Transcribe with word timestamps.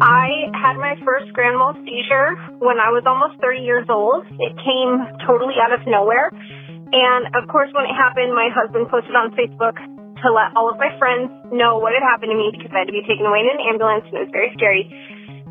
I 0.00 0.48
had 0.56 0.80
my 0.80 0.96
first 1.04 1.28
grand 1.36 1.60
mal 1.60 1.76
seizure 1.84 2.32
when 2.56 2.80
I 2.80 2.88
was 2.88 3.04
almost 3.04 3.36
30 3.44 3.60
years 3.60 3.84
old. 3.92 4.24
It 4.40 4.56
came 4.56 5.04
totally 5.28 5.60
out 5.60 5.76
of 5.76 5.84
nowhere. 5.84 6.32
And 6.32 7.28
of 7.36 7.44
course, 7.52 7.68
when 7.76 7.84
it 7.84 7.92
happened, 7.92 8.32
my 8.32 8.48
husband 8.48 8.88
posted 8.88 9.12
on 9.12 9.36
Facebook 9.36 9.76
to 9.76 10.26
let 10.32 10.56
all 10.56 10.72
of 10.72 10.80
my 10.80 10.88
friends 10.96 11.28
know 11.52 11.76
what 11.76 11.92
had 11.92 12.00
happened 12.00 12.32
to 12.32 12.38
me 12.40 12.48
because 12.48 12.72
I 12.72 12.84
had 12.84 12.88
to 12.88 12.96
be 12.96 13.04
taken 13.04 13.28
away 13.28 13.44
in 13.44 13.52
an 13.52 13.60
ambulance 13.60 14.08
and 14.08 14.16
it 14.16 14.24
was 14.24 14.32
very 14.32 14.48
scary. 14.56 14.88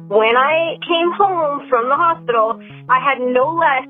When 0.09 0.33
I 0.33 0.81
came 0.81 1.13
home 1.13 1.69
from 1.69 1.85
the 1.85 1.97
hospital, 1.97 2.57
I 2.89 2.97
had 2.97 3.21
no 3.21 3.53
less 3.53 3.85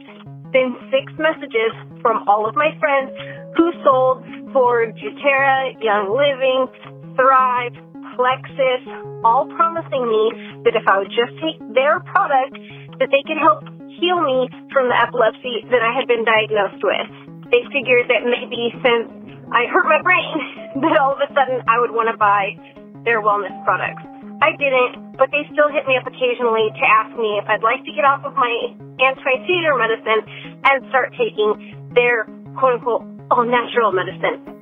than 0.51 0.75
six 0.91 1.07
messages 1.15 1.71
from 2.03 2.27
all 2.27 2.43
of 2.43 2.59
my 2.59 2.75
friends 2.83 3.15
who 3.55 3.71
sold 3.87 4.27
for 4.51 4.91
doTERRA, 4.91 5.79
Young 5.79 6.11
Living, 6.11 6.67
Thrive, 7.15 7.75
Plexus, 8.19 8.83
all 9.23 9.47
promising 9.55 10.03
me 10.03 10.23
that 10.67 10.75
if 10.75 10.83
I 10.91 10.99
would 10.99 11.07
just 11.07 11.31
take 11.39 11.55
their 11.71 12.03
product, 12.03 12.51
that 12.99 13.07
they 13.15 13.23
could 13.23 13.39
help 13.39 13.63
heal 13.95 14.19
me 14.19 14.51
from 14.75 14.91
the 14.91 14.97
epilepsy 14.99 15.63
that 15.71 15.79
I 15.79 15.95
had 15.95 16.03
been 16.03 16.27
diagnosed 16.27 16.83
with. 16.83 17.07
They 17.47 17.63
figured 17.71 18.11
that 18.11 18.27
maybe 18.27 18.75
since 18.83 19.07
I 19.55 19.71
hurt 19.71 19.87
my 19.87 20.03
brain, 20.03 20.35
that 20.83 20.99
all 20.99 21.15
of 21.15 21.23
a 21.23 21.31
sudden 21.31 21.63
I 21.63 21.79
would 21.79 21.95
want 21.95 22.11
to 22.11 22.19
buy 22.19 22.59
their 23.07 23.23
wellness 23.23 23.55
products. 23.63 24.03
I 24.43 24.51
didn't, 24.59 25.15
but 25.15 25.31
they 25.31 25.47
still 25.55 25.71
hit 25.71 25.87
me 25.87 25.95
up 25.95 26.03
occasionally 26.03 26.75
to 26.75 26.83
ask 26.83 27.15
me 27.15 27.39
if 27.39 27.47
I'd 27.47 27.63
like 27.63 27.87
to 27.87 27.93
get 27.95 28.03
off 28.03 28.27
of 28.27 28.35
my 28.35 28.51
anti-seizure 28.99 29.79
medicine 29.79 30.27
and 30.67 30.83
start 30.91 31.15
taking 31.15 31.55
their 31.95 32.27
quote 32.59 32.83
unquote 32.83 33.07
all 33.31 33.47
natural 33.47 33.95
medicine. 33.95 34.58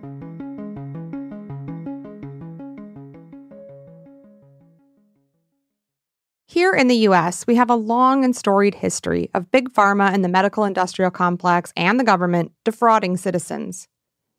Here 6.57 6.73
in 6.73 6.87
the 6.87 7.05
US, 7.09 7.45
we 7.45 7.53
have 7.53 7.69
a 7.69 7.75
long 7.75 8.25
and 8.25 8.35
storied 8.35 8.73
history 8.73 9.29
of 9.35 9.51
big 9.51 9.71
pharma 9.73 10.11
and 10.11 10.25
the 10.25 10.27
medical 10.27 10.63
industrial 10.63 11.11
complex 11.11 11.71
and 11.77 11.99
the 11.99 12.03
government 12.03 12.51
defrauding 12.65 13.15
citizens. 13.15 13.87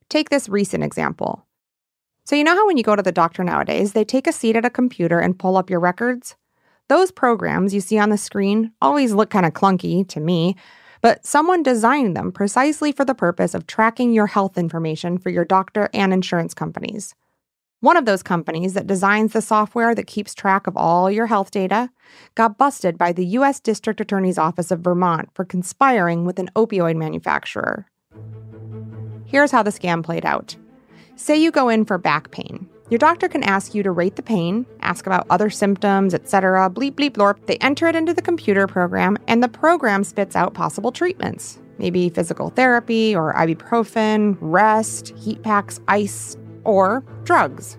Take 0.08 0.28
this 0.28 0.48
recent 0.48 0.82
example. 0.82 1.46
So, 2.24 2.34
you 2.34 2.42
know 2.42 2.56
how 2.56 2.66
when 2.66 2.76
you 2.76 2.82
go 2.82 2.96
to 2.96 3.04
the 3.04 3.12
doctor 3.12 3.44
nowadays, 3.44 3.92
they 3.92 4.04
take 4.04 4.26
a 4.26 4.32
seat 4.32 4.56
at 4.56 4.64
a 4.64 4.68
computer 4.68 5.20
and 5.20 5.38
pull 5.38 5.56
up 5.56 5.70
your 5.70 5.78
records? 5.78 6.34
Those 6.88 7.12
programs 7.12 7.72
you 7.72 7.80
see 7.80 8.00
on 8.00 8.10
the 8.10 8.18
screen 8.18 8.72
always 8.82 9.12
look 9.12 9.30
kind 9.30 9.46
of 9.46 9.52
clunky 9.52 10.04
to 10.08 10.18
me, 10.18 10.56
but 11.00 11.24
someone 11.24 11.62
designed 11.62 12.16
them 12.16 12.32
precisely 12.32 12.90
for 12.90 13.04
the 13.04 13.14
purpose 13.14 13.54
of 13.54 13.68
tracking 13.68 14.12
your 14.12 14.26
health 14.26 14.58
information 14.58 15.18
for 15.18 15.30
your 15.30 15.44
doctor 15.44 15.88
and 15.94 16.12
insurance 16.12 16.52
companies. 16.52 17.14
One 17.80 17.96
of 17.96 18.06
those 18.06 18.24
companies 18.24 18.74
that 18.74 18.88
designs 18.88 19.32
the 19.32 19.40
software 19.40 19.94
that 19.94 20.08
keeps 20.08 20.34
track 20.34 20.66
of 20.66 20.76
all 20.76 21.08
your 21.08 21.26
health 21.26 21.52
data 21.52 21.90
got 22.34 22.58
busted 22.58 22.98
by 22.98 23.12
the 23.12 23.24
U.S. 23.26 23.60
District 23.60 24.00
Attorney's 24.00 24.36
Office 24.36 24.72
of 24.72 24.80
Vermont 24.80 25.28
for 25.32 25.44
conspiring 25.44 26.24
with 26.24 26.40
an 26.40 26.50
opioid 26.56 26.96
manufacturer. 26.96 27.86
Here's 29.26 29.52
how 29.52 29.62
the 29.62 29.70
scam 29.70 30.02
played 30.02 30.26
out. 30.26 30.56
Say 31.14 31.36
you 31.36 31.52
go 31.52 31.68
in 31.68 31.84
for 31.84 31.98
back 31.98 32.32
pain. 32.32 32.68
Your 32.90 32.98
doctor 32.98 33.28
can 33.28 33.44
ask 33.44 33.76
you 33.76 33.84
to 33.84 33.92
rate 33.92 34.16
the 34.16 34.22
pain, 34.24 34.66
ask 34.80 35.06
about 35.06 35.26
other 35.30 35.48
symptoms, 35.48 36.14
etc. 36.14 36.68
Bleep, 36.70 36.92
bleep, 36.92 37.10
blorp. 37.10 37.46
They 37.46 37.58
enter 37.58 37.86
it 37.86 37.94
into 37.94 38.12
the 38.12 38.22
computer 38.22 38.66
program, 38.66 39.18
and 39.28 39.40
the 39.40 39.48
program 39.48 40.02
spits 40.02 40.34
out 40.34 40.52
possible 40.52 40.90
treatments. 40.90 41.60
Maybe 41.78 42.08
physical 42.08 42.50
therapy 42.50 43.14
or 43.14 43.34
ibuprofen, 43.34 44.36
rest, 44.40 45.10
heat 45.16 45.42
packs, 45.42 45.78
ice, 45.86 46.36
or 46.68 47.02
drugs. 47.24 47.78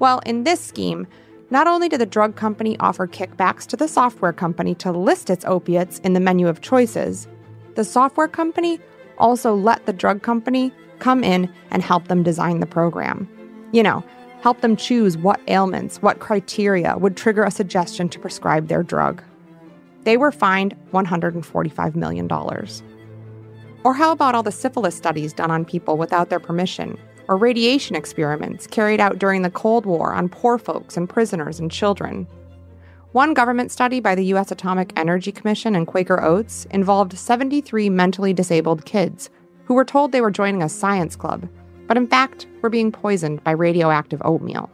Well, 0.00 0.20
in 0.26 0.42
this 0.42 0.60
scheme, 0.60 1.06
not 1.50 1.68
only 1.68 1.88
did 1.88 2.00
the 2.00 2.06
drug 2.06 2.34
company 2.34 2.76
offer 2.80 3.06
kickbacks 3.06 3.66
to 3.68 3.76
the 3.76 3.86
software 3.86 4.32
company 4.32 4.74
to 4.76 4.90
list 4.90 5.30
its 5.30 5.44
opiates 5.44 6.00
in 6.00 6.12
the 6.12 6.20
menu 6.20 6.48
of 6.48 6.60
choices, 6.60 7.28
the 7.76 7.84
software 7.84 8.26
company 8.26 8.80
also 9.18 9.54
let 9.54 9.86
the 9.86 9.92
drug 9.92 10.22
company 10.22 10.72
come 10.98 11.22
in 11.22 11.48
and 11.70 11.82
help 11.82 12.08
them 12.08 12.24
design 12.24 12.58
the 12.58 12.66
program. 12.66 13.28
You 13.70 13.84
know, 13.84 14.04
help 14.40 14.60
them 14.60 14.74
choose 14.74 15.16
what 15.16 15.40
ailments, 15.46 16.02
what 16.02 16.18
criteria 16.18 16.98
would 16.98 17.16
trigger 17.16 17.44
a 17.44 17.50
suggestion 17.50 18.08
to 18.08 18.18
prescribe 18.18 18.66
their 18.66 18.82
drug. 18.82 19.22
They 20.02 20.16
were 20.16 20.32
fined 20.32 20.76
$145 20.92 21.94
million. 21.94 22.28
Or 23.84 23.94
how 23.94 24.10
about 24.10 24.34
all 24.34 24.42
the 24.42 24.50
syphilis 24.50 24.96
studies 24.96 25.32
done 25.32 25.52
on 25.52 25.64
people 25.64 25.96
without 25.96 26.28
their 26.28 26.40
permission, 26.40 26.98
or 27.28 27.36
radiation 27.36 27.96
experiments 27.96 28.66
carried 28.66 29.00
out 29.00 29.18
during 29.18 29.42
the 29.42 29.50
Cold 29.50 29.86
War 29.86 30.12
on 30.12 30.28
poor 30.28 30.58
folks 30.58 30.96
and 30.96 31.08
prisoners 31.08 31.58
and 31.60 31.70
children. 31.70 32.26
One 33.12 33.34
government 33.34 33.70
study 33.70 34.00
by 34.00 34.14
the 34.14 34.24
U.S. 34.26 34.50
Atomic 34.50 34.92
Energy 34.96 35.30
Commission 35.30 35.76
and 35.76 35.86
Quaker 35.86 36.22
Oats 36.22 36.66
involved 36.70 37.16
73 37.16 37.88
mentally 37.88 38.32
disabled 38.32 38.84
kids 38.84 39.30
who 39.64 39.74
were 39.74 39.84
told 39.84 40.10
they 40.10 40.20
were 40.20 40.30
joining 40.30 40.62
a 40.62 40.68
science 40.68 41.16
club, 41.16 41.48
but 41.86 41.96
in 41.96 42.06
fact 42.06 42.46
were 42.60 42.70
being 42.70 42.90
poisoned 42.90 43.42
by 43.44 43.52
radioactive 43.52 44.20
oatmeal. 44.24 44.70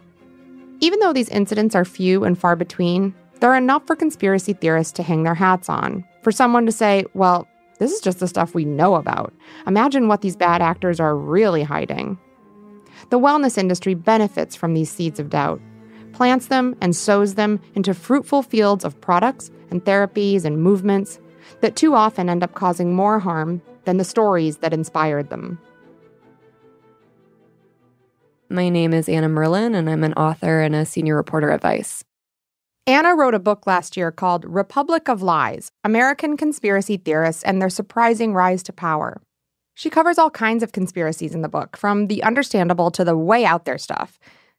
Even 0.81 1.01
though 1.01 1.13
these 1.13 1.29
incidents 1.29 1.75
are 1.75 1.85
few 1.85 2.25
and 2.25 2.39
far 2.39 2.57
between, 2.57 3.15
they're 3.41 3.55
enough 3.55 3.87
for 3.87 3.97
conspiracy 3.97 4.55
theorists 4.55 4.93
to 4.95 5.03
hang 5.03 5.23
their 5.23 5.35
hats 5.35 5.69
on. 5.69 6.05
For 6.23 6.33
someone 6.33 6.67
to 6.67 6.73
say, 6.73 7.05
well, 7.15 7.47
this 7.79 7.93
is 7.93 8.01
just 8.01 8.21
the 8.21 8.29
stuff 8.29 8.55
we 8.55 8.65
know 8.65 8.95
about. 8.95 9.33
Imagine 9.67 10.09
what 10.09 10.21
these 10.21 10.37
bad 10.37 10.63
actors 10.63 11.01
are 11.01 11.17
really 11.17 11.63
hiding. 11.63 12.19
The 13.09 13.19
wellness 13.19 13.57
industry 13.57 13.95
benefits 13.95 14.55
from 14.55 14.75
these 14.75 14.91
seeds 14.91 15.19
of 15.19 15.31
doubt. 15.31 15.61
plants 16.13 16.49
them, 16.49 16.77
and 16.83 16.95
sows 16.95 17.35
them 17.35 17.59
into 17.75 17.95
fruitful 17.95 18.43
fields 18.43 18.85
of 18.85 19.01
products 19.01 19.51
and 19.71 19.83
therapies 19.85 20.45
and 20.45 20.63
movements 20.63 21.19
that 21.63 21.77
too 21.77 21.95
often 21.95 22.29
end 22.29 22.43
up 22.43 22.55
causing 22.55 22.95
more 22.95 23.19
harm 23.19 23.63
than 23.85 23.97
the 23.97 24.05
stories 24.05 24.59
that 24.59 24.75
inspired 24.75 25.31
them. 25.31 25.59
My 28.51 28.69
name 28.69 28.93
is 28.93 29.09
Anna 29.09 29.29
Merlan, 29.29 29.75
and 29.75 29.89
I'm 29.89 30.05
an 30.05 30.13
author 30.15 30.61
and 30.61 30.75
a 30.75 30.85
senior 30.85 31.17
reporter 31.17 31.51
at 31.51 31.63
Vice. 31.63 32.05
Anna 32.87 33.15
wrote 33.15 33.35
a 33.35 33.39
book 33.39 33.67
last 33.67 33.97
year 33.97 34.11
called 34.11 34.45
Republic 34.45 35.09
of 35.09 35.23
Lies 35.23 35.71
American 35.85 36.37
Conspiracy 36.37 36.97
Theorists 36.97 37.45
and 37.45 37.63
Their 37.63 37.71
Surprising 37.71 38.35
Rise 38.35 38.63
to 38.65 38.73
Power. 38.73 39.23
She 39.81 39.89
covers 39.89 40.19
all 40.19 40.29
kinds 40.29 40.63
of 40.63 40.73
conspiracies 40.73 41.35
in 41.35 41.41
the 41.41 41.49
book, 41.49 41.75
from 41.75 42.09
the 42.09 42.23
understandable 42.23 42.91
to 42.91 43.03
the 43.03 43.17
way 43.17 43.47
out 43.47 43.65
there 43.65 43.79
stuff. 43.79 44.19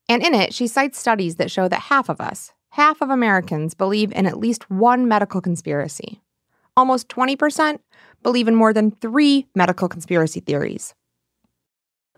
And 0.10 0.26
in 0.26 0.34
it, 0.34 0.52
she 0.52 0.66
cites 0.66 0.98
studies 0.98 1.36
that 1.36 1.52
show 1.52 1.68
that 1.68 1.80
half 1.80 2.10
of 2.10 2.20
us, 2.20 2.54
half 2.70 3.04
of 3.04 3.12
Americans, 3.12 3.76
believe 3.76 4.12
in 4.14 4.26
at 4.26 4.40
least 4.40 4.72
one 4.72 5.08
medical 5.08 5.40
conspiracy. 5.40 6.24
Almost 6.76 7.08
20% 7.10 7.78
believe 8.24 8.48
in 8.48 8.56
more 8.56 8.74
than 8.74 8.90
three 8.90 9.46
medical 9.54 9.88
conspiracy 9.88 10.40
theories. 10.40 10.96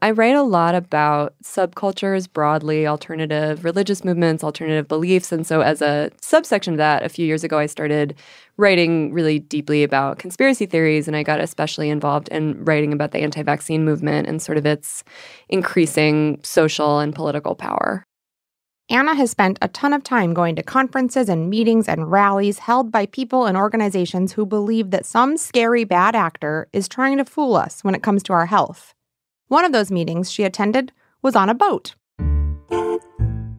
I 0.04 0.12
write 0.12 0.36
a 0.36 0.44
lot 0.44 0.76
about 0.76 1.34
subcultures 1.46 2.30
broadly, 2.30 2.86
alternative 2.86 3.64
religious 3.64 4.04
movements, 4.04 4.44
alternative 4.44 4.86
beliefs. 4.86 5.32
And 5.32 5.48
so, 5.48 5.62
as 5.62 5.82
a 5.82 6.12
subsection 6.22 6.74
of 6.74 6.78
that, 6.80 7.04
a 7.04 7.10
few 7.10 7.26
years 7.26 7.46
ago, 7.46 7.58
I 7.58 7.68
started 7.68 8.14
writing 8.58 9.14
really 9.14 9.40
deeply 9.40 9.82
about 9.82 10.20
conspiracy 10.20 10.66
theories. 10.66 11.08
And 11.08 11.16
I 11.16 11.24
got 11.24 11.40
especially 11.40 11.90
involved 11.90 12.28
in 12.28 12.66
writing 12.66 12.92
about 12.92 13.12
the 13.14 13.20
anti 13.20 13.44
vaccine 13.44 13.86
movement 13.86 14.28
and 14.28 14.42
sort 14.42 14.58
of 14.58 14.66
its 14.66 15.06
increasing 15.48 16.38
social 16.44 17.00
and 17.00 17.16
political 17.16 17.56
power. 17.56 18.04
Anna 18.90 19.16
has 19.16 19.32
spent 19.32 19.58
a 19.62 19.70
ton 19.70 19.94
of 19.94 20.04
time 20.04 20.34
going 20.34 20.58
to 20.58 20.64
conferences 20.64 21.30
and 21.30 21.50
meetings 21.50 21.88
and 21.88 22.12
rallies 22.12 22.60
held 22.60 22.92
by 22.92 23.06
people 23.06 23.46
and 23.46 23.56
organizations 23.56 24.34
who 24.34 24.46
believe 24.46 24.92
that 24.92 25.06
some 25.06 25.38
scary 25.38 25.86
bad 25.86 26.14
actor 26.14 26.68
is 26.74 26.90
trying 26.90 27.20
to 27.20 27.24
fool 27.24 27.56
us 27.56 27.86
when 27.86 27.96
it 27.96 28.04
comes 28.04 28.22
to 28.24 28.34
our 28.34 28.48
health. 28.48 28.93
One 29.50 29.66
of 29.66 29.72
those 29.72 29.92
meetings 29.92 30.32
she 30.32 30.44
attended 30.44 30.92
was 31.22 31.36
on 31.36 31.50
a 31.50 31.54
boat. 31.54 31.96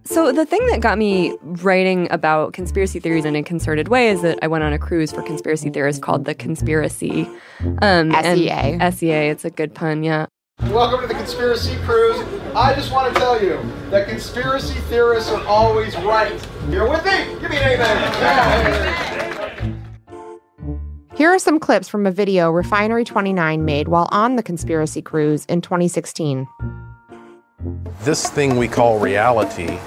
So, 0.06 0.32
the 0.32 0.46
thing 0.46 0.66
that 0.66 0.80
got 0.80 0.98
me 0.98 1.36
writing 1.42 2.08
about 2.10 2.52
conspiracy 2.52 3.00
theories 3.00 3.24
in 3.24 3.36
a 3.36 3.42
concerted 3.42 3.88
way 3.88 4.08
is 4.08 4.22
that 4.22 4.38
I 4.42 4.46
went 4.46 4.64
on 4.64 4.72
a 4.72 4.78
cruise 4.78 5.12
for 5.12 5.22
conspiracy 5.22 5.70
theorists 5.70 6.02
called 6.02 6.24
The 6.24 6.34
Conspiracy. 6.34 7.28
Um, 7.80 8.12
SEA. 8.12 8.78
SEA, 8.92 9.28
it's 9.28 9.44
a 9.44 9.50
good 9.50 9.74
pun, 9.74 10.02
yeah. 10.02 10.26
Welcome 10.70 11.00
to 11.02 11.06
the 11.06 11.14
Conspiracy 11.14 11.76
Cruise. 11.84 12.18
I 12.54 12.74
just 12.74 12.92
want 12.92 13.12
to 13.12 13.20
tell 13.20 13.42
you 13.42 13.58
that 13.90 14.08
conspiracy 14.08 14.78
theorists 14.88 15.30
are 15.30 15.44
always 15.46 15.96
right. 15.98 16.48
You're 16.68 16.88
with 16.88 17.04
me? 17.04 17.40
Give 17.40 17.50
me 17.50 17.56
an 17.56 17.72
amen. 17.72 19.33
Here 21.16 21.30
are 21.30 21.38
some 21.38 21.60
clips 21.60 21.88
from 21.88 22.06
a 22.06 22.10
video 22.10 22.50
Refinery 22.50 23.04
29 23.04 23.64
made 23.64 23.86
while 23.86 24.08
on 24.10 24.34
the 24.34 24.42
conspiracy 24.42 25.00
cruise 25.00 25.44
in 25.44 25.60
2016. 25.60 26.48
This 28.00 28.28
thing 28.28 28.56
we 28.56 28.66
call 28.66 28.98
reality 28.98 29.78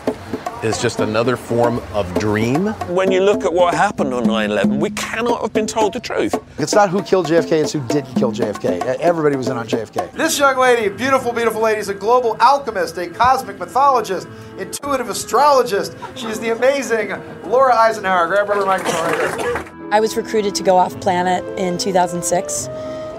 is 0.63 0.81
just 0.81 1.01
another 1.01 1.35
form 1.35 1.79
of 1.93 2.11
dream. 2.17 2.67
When 2.87 3.11
you 3.11 3.21
look 3.21 3.43
at 3.43 3.51
what 3.51 3.73
happened 3.73 4.13
on 4.13 4.23
9 4.23 4.51
11, 4.51 4.79
we 4.79 4.89
cannot 4.91 5.41
have 5.41 5.51
been 5.51 5.67
told 5.67 5.91
the 5.91 5.99
truth. 5.99 6.33
It's 6.59 6.73
not 6.73 6.89
who 6.89 7.03
killed 7.03 7.25
JFK, 7.25 7.63
it's 7.63 7.73
who 7.73 7.85
didn't 7.87 8.15
kill 8.15 8.31
JFK. 8.31 8.85
Everybody 9.01 9.35
was 9.35 9.49
in 9.49 9.57
on 9.57 9.67
JFK. 9.67 10.13
This 10.13 10.39
young 10.39 10.57
lady, 10.57 10.87
beautiful, 10.87 11.33
beautiful 11.33 11.61
lady, 11.61 11.81
is 11.81 11.89
a 11.89 11.93
global 11.93 12.37
alchemist, 12.39 12.97
a 12.99 13.07
cosmic 13.07 13.59
mythologist, 13.59 14.29
intuitive 14.57 15.09
astrologist. 15.09 15.97
She's 16.15 16.39
the 16.39 16.53
amazing 16.53 17.09
Laura 17.43 17.75
Eisenhower. 17.75 18.27
Grab 18.27 18.47
her 18.47 18.65
microphone 18.65 19.11
right 19.11 19.41
here. 19.41 19.76
I 19.89 20.01
was 20.01 20.17
recruited 20.17 20.53
to 20.55 20.63
go 20.63 20.75
off 20.75 20.99
planet 20.99 21.45
in 21.57 21.77
2006 21.77 22.67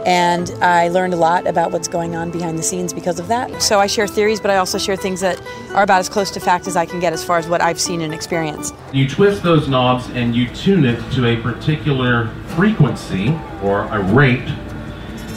and 0.05 0.51
I 0.63 0.89
learned 0.89 1.15
a 1.15 1.17
lot 1.17 1.47
about 1.47 1.73
what's 1.73 1.89
going 1.89 2.15
on 2.15 2.31
behind 2.31 2.59
the 2.59 2.63
scenes 2.63 2.93
because 2.93 3.19
of 3.19 3.27
that. 3.29 3.63
So 3.63 3.81
I 3.81 3.87
share 3.87 4.07
theories, 4.07 4.39
but 4.39 4.51
I 4.51 4.57
also 4.57 4.77
share 4.77 4.95
things 4.95 5.21
that 5.23 5.41
are 5.71 5.83
about 5.83 6.01
as 6.01 6.11
close 6.11 6.31
to 6.33 6.41
fact 6.41 6.67
as 6.67 6.77
I 6.77 6.85
can 6.85 7.01
get 7.01 7.15
as 7.15 7.25
far 7.25 7.39
as 7.39 7.49
what 7.49 7.63
I've 7.63 7.81
seen 7.81 8.03
and 8.03 8.13
experienced. 8.13 8.75
You 8.93 9.09
twist 9.09 9.43
those 9.43 9.67
knobs 9.67 10.11
and 10.11 10.37
you 10.37 10.47
tune 10.49 10.85
it 10.85 11.01
to 11.13 11.27
a 11.27 11.41
particular 11.41 12.29
frequency 12.49 13.39
or 13.63 13.85
a 13.85 14.03
rate 14.13 14.47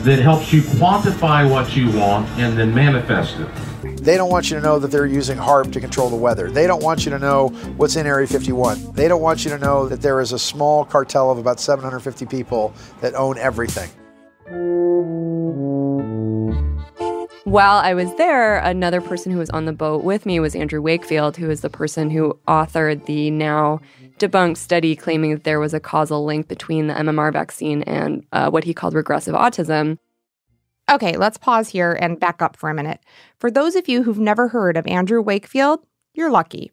that 0.03 0.19
helps 0.19 0.51
you 0.51 0.63
quantify 0.63 1.49
what 1.49 1.77
you 1.77 1.97
want 1.97 2.27
and 2.31 2.57
then 2.57 2.75
manifest 2.75 3.39
it. 3.39 3.49
They 4.01 4.17
don't 4.17 4.31
want 4.31 4.49
you 4.49 4.55
to 4.57 4.63
know 4.63 4.79
that 4.79 4.89
they're 4.89 5.05
using 5.05 5.37
HAARP 5.37 5.71
to 5.73 5.79
control 5.79 6.09
the 6.09 6.15
weather. 6.15 6.49
They 6.49 6.65
don't 6.65 6.81
want 6.81 7.05
you 7.05 7.11
to 7.11 7.19
know 7.19 7.49
what's 7.77 7.95
in 7.95 8.07
Area 8.07 8.25
51. 8.25 8.93
They 8.93 9.07
don't 9.07 9.21
want 9.21 9.45
you 9.45 9.51
to 9.51 9.59
know 9.59 9.87
that 9.87 10.01
there 10.01 10.19
is 10.19 10.31
a 10.31 10.39
small 10.39 10.83
cartel 10.83 11.29
of 11.29 11.37
about 11.37 11.59
750 11.59 12.25
people 12.25 12.73
that 13.01 13.13
own 13.13 13.37
everything. 13.37 13.91
While 17.43 17.77
I 17.77 17.93
was 17.93 18.11
there, 18.15 18.57
another 18.57 19.01
person 19.01 19.31
who 19.31 19.37
was 19.37 19.51
on 19.51 19.65
the 19.65 19.73
boat 19.73 20.03
with 20.03 20.25
me 20.25 20.39
was 20.39 20.55
Andrew 20.55 20.81
Wakefield, 20.81 21.37
who 21.37 21.51
is 21.51 21.61
the 21.61 21.69
person 21.69 22.09
who 22.09 22.39
authored 22.47 23.05
the 23.05 23.29
now 23.29 23.81
debunked 24.17 24.57
study 24.57 24.95
claiming 24.95 25.31
that 25.33 25.43
there 25.43 25.59
was 25.59 25.75
a 25.75 25.79
causal 25.79 26.25
link 26.25 26.47
between 26.47 26.87
the 26.87 26.95
MMR 26.95 27.31
vaccine 27.31 27.83
and 27.83 28.25
uh, 28.31 28.49
what 28.49 28.63
he 28.63 28.73
called 28.73 28.95
regressive 28.95 29.35
autism. 29.35 29.99
Okay, 30.89 31.17
let's 31.17 31.37
pause 31.37 31.69
here 31.69 31.93
and 31.93 32.19
back 32.19 32.41
up 32.41 32.57
for 32.57 32.69
a 32.69 32.73
minute. 32.73 32.99
For 33.39 33.49
those 33.49 33.75
of 33.75 33.87
you 33.87 34.03
who've 34.03 34.19
never 34.19 34.49
heard 34.49 34.77
of 34.77 34.87
Andrew 34.87 35.21
Wakefield, 35.21 35.85
you're 36.13 36.31
lucky. 36.31 36.71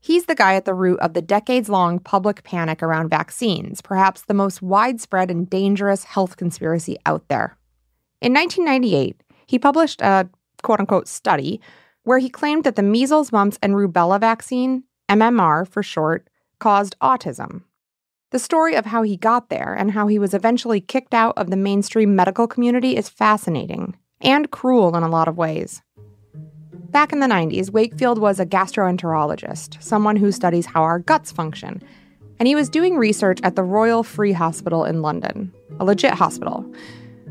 He's 0.00 0.26
the 0.26 0.34
guy 0.34 0.54
at 0.54 0.66
the 0.66 0.74
root 0.74 1.00
of 1.00 1.14
the 1.14 1.22
decades 1.22 1.68
long 1.68 1.98
public 1.98 2.42
panic 2.44 2.82
around 2.82 3.08
vaccines, 3.08 3.80
perhaps 3.80 4.22
the 4.22 4.34
most 4.34 4.60
widespread 4.60 5.30
and 5.30 5.48
dangerous 5.48 6.04
health 6.04 6.36
conspiracy 6.36 6.98
out 7.06 7.26
there. 7.28 7.56
In 8.20 8.32
1998, 8.34 9.22
he 9.46 9.58
published 9.58 10.00
a 10.02 10.28
quote 10.62 10.80
unquote 10.80 11.08
study 11.08 11.60
where 12.02 12.18
he 12.18 12.28
claimed 12.28 12.64
that 12.64 12.76
the 12.76 12.82
measles, 12.82 13.32
mumps, 13.32 13.58
and 13.62 13.74
rubella 13.74 14.20
vaccine, 14.20 14.84
MMR 15.08 15.66
for 15.66 15.82
short, 15.82 16.28
caused 16.58 16.98
autism. 17.00 17.62
The 18.34 18.40
story 18.40 18.74
of 18.74 18.86
how 18.86 19.02
he 19.02 19.16
got 19.16 19.48
there 19.48 19.76
and 19.78 19.92
how 19.92 20.08
he 20.08 20.18
was 20.18 20.34
eventually 20.34 20.80
kicked 20.80 21.14
out 21.14 21.38
of 21.38 21.50
the 21.50 21.56
mainstream 21.56 22.16
medical 22.16 22.48
community 22.48 22.96
is 22.96 23.08
fascinating 23.08 23.96
and 24.20 24.50
cruel 24.50 24.96
in 24.96 25.04
a 25.04 25.08
lot 25.08 25.28
of 25.28 25.36
ways. 25.36 25.82
Back 26.72 27.12
in 27.12 27.20
the 27.20 27.28
90s, 27.28 27.70
Wakefield 27.70 28.18
was 28.18 28.40
a 28.40 28.44
gastroenterologist, 28.44 29.80
someone 29.80 30.16
who 30.16 30.32
studies 30.32 30.66
how 30.66 30.82
our 30.82 30.98
guts 30.98 31.30
function, 31.30 31.80
and 32.40 32.48
he 32.48 32.56
was 32.56 32.68
doing 32.68 32.96
research 32.96 33.38
at 33.44 33.54
the 33.54 33.62
Royal 33.62 34.02
Free 34.02 34.32
Hospital 34.32 34.84
in 34.84 35.00
London, 35.00 35.52
a 35.78 35.84
legit 35.84 36.14
hospital. 36.14 36.68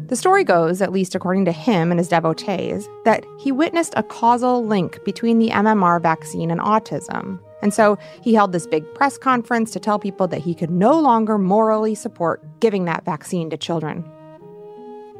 The 0.07 0.15
story 0.15 0.45
goes, 0.45 0.81
at 0.81 0.93
least 0.93 1.15
according 1.15 1.43
to 1.43 1.51
him 1.51 1.91
and 1.91 1.99
his 1.99 2.07
devotees, 2.07 2.87
that 3.03 3.25
he 3.39 3.51
witnessed 3.51 3.93
a 3.97 4.03
causal 4.03 4.65
link 4.65 5.03
between 5.03 5.39
the 5.39 5.49
MMR 5.49 6.01
vaccine 6.01 6.49
and 6.49 6.61
autism, 6.61 7.41
and 7.63 7.73
so 7.73 7.97
he 8.21 8.33
held 8.33 8.51
this 8.51 8.67
big 8.67 8.83
press 8.93 9.17
conference 9.17 9.71
to 9.71 9.79
tell 9.79 9.97
people 9.97 10.27
that 10.27 10.41
he 10.41 10.53
could 10.53 10.69
no 10.69 10.99
longer 10.99 11.37
morally 11.37 11.95
support 11.95 12.43
giving 12.59 12.83
that 12.85 13.05
vaccine 13.05 13.49
to 13.49 13.57
children. 13.57 14.01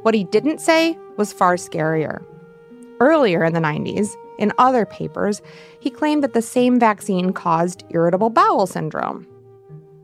What 0.02 0.14
he 0.14 0.26
didn't 0.26 0.60
say 0.60 0.98
was 1.16 1.32
far 1.32 1.56
scarier. 1.56 2.22
Earlier 3.00 3.46
in 3.46 3.54
the 3.54 3.62
90s, 3.62 4.14
in 4.40 4.52
other 4.58 4.86
papers, 4.86 5.42
he 5.80 5.90
claimed 5.90 6.22
that 6.22 6.34
the 6.34 6.42
same 6.42 6.82
vaccine 6.82 7.32
caused 7.32 7.86
irritable 7.92 8.30
bowel 8.30 8.68
syndrome. 8.68 9.26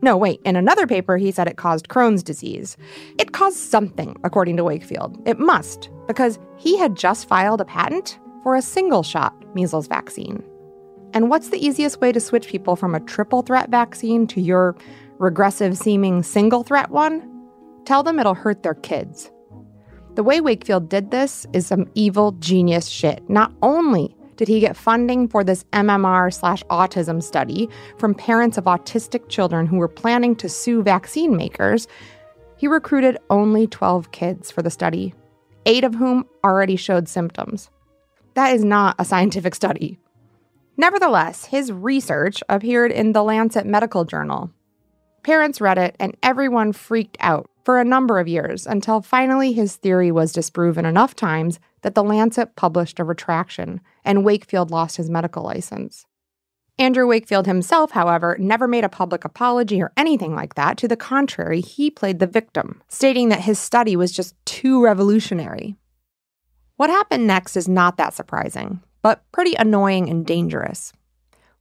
No, 0.00 0.16
wait, 0.16 0.40
in 0.46 0.56
another 0.56 0.86
paper, 0.86 1.18
he 1.18 1.30
said 1.30 1.46
it 1.46 1.58
caused 1.58 1.88
Crohn's 1.88 2.22
disease. 2.22 2.78
It 3.18 3.32
caused 3.32 3.58
something, 3.58 4.16
according 4.24 4.56
to 4.56 4.64
Wakefield. 4.64 5.20
It 5.28 5.38
must, 5.38 5.90
because 6.06 6.38
he 6.56 6.78
had 6.78 6.96
just 6.96 7.28
filed 7.28 7.60
a 7.60 7.66
patent 7.66 8.18
for 8.42 8.56
a 8.56 8.62
single 8.62 9.02
shot 9.02 9.34
measles 9.54 9.88
vaccine. 9.88 10.42
And 11.12 11.28
what's 11.28 11.48
the 11.48 11.64
easiest 11.64 12.00
way 12.00 12.12
to 12.12 12.20
switch 12.20 12.46
people 12.46 12.76
from 12.76 12.94
a 12.94 13.00
triple 13.00 13.42
threat 13.42 13.70
vaccine 13.70 14.26
to 14.28 14.40
your 14.40 14.76
regressive 15.18 15.76
seeming 15.76 16.22
single 16.22 16.62
threat 16.62 16.90
one? 16.90 17.26
Tell 17.84 18.02
them 18.02 18.18
it'll 18.18 18.34
hurt 18.34 18.62
their 18.62 18.74
kids. 18.74 19.30
The 20.14 20.22
way 20.22 20.40
Wakefield 20.40 20.88
did 20.88 21.10
this 21.10 21.46
is 21.52 21.66
some 21.66 21.90
evil 21.94 22.32
genius 22.32 22.88
shit. 22.88 23.28
Not 23.28 23.52
only 23.62 24.14
did 24.36 24.48
he 24.48 24.60
get 24.60 24.76
funding 24.76 25.28
for 25.28 25.44
this 25.44 25.64
MMR 25.72 26.32
slash 26.32 26.62
autism 26.64 27.22
study 27.22 27.68
from 27.98 28.14
parents 28.14 28.56
of 28.56 28.64
autistic 28.64 29.28
children 29.28 29.66
who 29.66 29.76
were 29.76 29.88
planning 29.88 30.34
to 30.36 30.48
sue 30.48 30.82
vaccine 30.82 31.36
makers, 31.36 31.86
he 32.56 32.66
recruited 32.66 33.18
only 33.30 33.66
12 33.66 34.12
kids 34.12 34.50
for 34.50 34.62
the 34.62 34.70
study, 34.70 35.14
eight 35.66 35.84
of 35.84 35.94
whom 35.94 36.24
already 36.44 36.76
showed 36.76 37.08
symptoms. 37.08 37.70
That 38.34 38.54
is 38.54 38.64
not 38.64 38.96
a 38.98 39.04
scientific 39.04 39.54
study. 39.54 39.98
Nevertheless, 40.80 41.44
his 41.44 41.70
research 41.70 42.42
appeared 42.48 42.90
in 42.90 43.12
the 43.12 43.22
Lancet 43.22 43.66
Medical 43.66 44.06
Journal. 44.06 44.50
Parents 45.22 45.60
read 45.60 45.76
it, 45.76 45.94
and 46.00 46.16
everyone 46.22 46.72
freaked 46.72 47.18
out 47.20 47.50
for 47.66 47.78
a 47.78 47.84
number 47.84 48.18
of 48.18 48.26
years 48.26 48.66
until 48.66 49.02
finally 49.02 49.52
his 49.52 49.76
theory 49.76 50.10
was 50.10 50.32
disproven 50.32 50.86
enough 50.86 51.14
times 51.14 51.60
that 51.82 51.94
the 51.94 52.02
Lancet 52.02 52.56
published 52.56 52.98
a 52.98 53.04
retraction 53.04 53.82
and 54.06 54.24
Wakefield 54.24 54.70
lost 54.70 54.96
his 54.96 55.10
medical 55.10 55.42
license. 55.42 56.06
Andrew 56.78 57.06
Wakefield 57.06 57.44
himself, 57.44 57.90
however, 57.90 58.38
never 58.40 58.66
made 58.66 58.84
a 58.84 58.88
public 58.88 59.26
apology 59.26 59.82
or 59.82 59.92
anything 59.98 60.34
like 60.34 60.54
that. 60.54 60.78
To 60.78 60.88
the 60.88 60.96
contrary, 60.96 61.60
he 61.60 61.90
played 61.90 62.20
the 62.20 62.26
victim, 62.26 62.82
stating 62.88 63.28
that 63.28 63.40
his 63.40 63.58
study 63.58 63.96
was 63.96 64.12
just 64.12 64.34
too 64.46 64.82
revolutionary. 64.82 65.76
What 66.76 66.88
happened 66.88 67.26
next 67.26 67.54
is 67.58 67.68
not 67.68 67.98
that 67.98 68.14
surprising, 68.14 68.80
but 69.02 69.22
pretty 69.32 69.54
annoying 69.54 70.08
and 70.08 70.26
dangerous. 70.26 70.92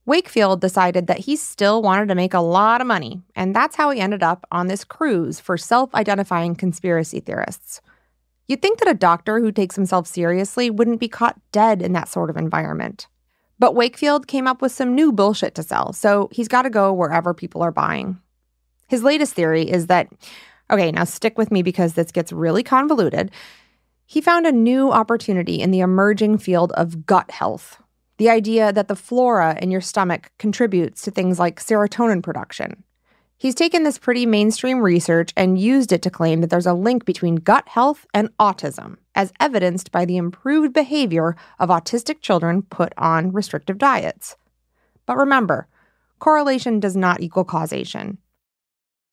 Wakefield 0.05 0.59
decided 0.59 1.07
that 1.07 1.19
he 1.19 1.35
still 1.35 1.81
wanted 1.81 2.07
to 2.07 2.15
make 2.15 2.33
a 2.33 2.39
lot 2.39 2.81
of 2.81 2.87
money, 2.87 3.21
and 3.35 3.55
that's 3.55 3.75
how 3.75 3.91
he 3.91 3.99
ended 3.99 4.23
up 4.23 4.47
on 4.51 4.67
this 4.67 4.83
cruise 4.83 5.39
for 5.39 5.57
self 5.57 5.93
identifying 5.93 6.55
conspiracy 6.55 7.19
theorists. 7.19 7.79
You'd 8.47 8.63
think 8.63 8.79
that 8.79 8.89
a 8.89 8.95
doctor 8.95 9.39
who 9.39 9.51
takes 9.51 9.75
himself 9.75 10.07
seriously 10.07 10.71
wouldn't 10.71 10.99
be 10.99 11.07
caught 11.07 11.39
dead 11.51 11.83
in 11.83 11.93
that 11.93 12.09
sort 12.09 12.31
of 12.31 12.37
environment. 12.37 13.07
But 13.59 13.75
Wakefield 13.75 14.25
came 14.25 14.47
up 14.47 14.61
with 14.61 14.71
some 14.71 14.95
new 14.95 15.11
bullshit 15.11 15.53
to 15.55 15.63
sell, 15.63 15.93
so 15.93 16.29
he's 16.31 16.47
got 16.47 16.63
to 16.63 16.71
go 16.71 16.91
wherever 16.91 17.35
people 17.35 17.61
are 17.61 17.71
buying. 17.71 18.19
His 18.87 19.03
latest 19.03 19.35
theory 19.35 19.69
is 19.69 19.85
that, 19.87 20.07
okay, 20.71 20.91
now 20.91 21.03
stick 21.03 21.37
with 21.37 21.51
me 21.51 21.61
because 21.61 21.93
this 21.93 22.11
gets 22.11 22.31
really 22.31 22.63
convoluted. 22.63 23.29
He 24.11 24.21
found 24.21 24.47
a 24.47 24.51
new 24.51 24.91
opportunity 24.91 25.61
in 25.61 25.69
the 25.69 25.81
emerging 25.81 26.39
field 26.39 26.71
of 26.71 27.05
gut 27.05 27.29
health. 27.29 27.79
The 28.17 28.27
idea 28.27 28.73
that 28.73 28.87
the 28.87 28.95
flora 28.95 29.55
in 29.61 29.69
your 29.69 29.81
stomach 29.81 30.31
contributes 30.39 31.03
to 31.03 31.11
things 31.11 31.37
like 31.37 31.61
serotonin 31.61 32.23
production. 32.23 32.83
He's 33.37 33.53
taken 33.53 33.83
this 33.83 33.99
pretty 33.99 34.25
mainstream 34.25 34.79
research 34.79 35.31
and 35.37 35.59
used 35.59 35.91
it 35.91 36.01
to 36.01 36.09
claim 36.09 36.41
that 36.41 36.49
there's 36.49 36.65
a 36.65 36.73
link 36.73 37.05
between 37.05 37.35
gut 37.35 37.67
health 37.67 38.07
and 38.11 38.35
autism, 38.39 38.97
as 39.13 39.31
evidenced 39.39 39.91
by 39.91 40.05
the 40.05 40.17
improved 40.17 40.73
behavior 40.73 41.35
of 41.59 41.69
autistic 41.69 42.19
children 42.19 42.63
put 42.63 42.93
on 42.97 43.31
restrictive 43.31 43.77
diets. 43.77 44.37
But 45.05 45.17
remember, 45.17 45.67
correlation 46.17 46.79
does 46.79 46.97
not 46.97 47.21
equal 47.21 47.43
causation. 47.43 48.17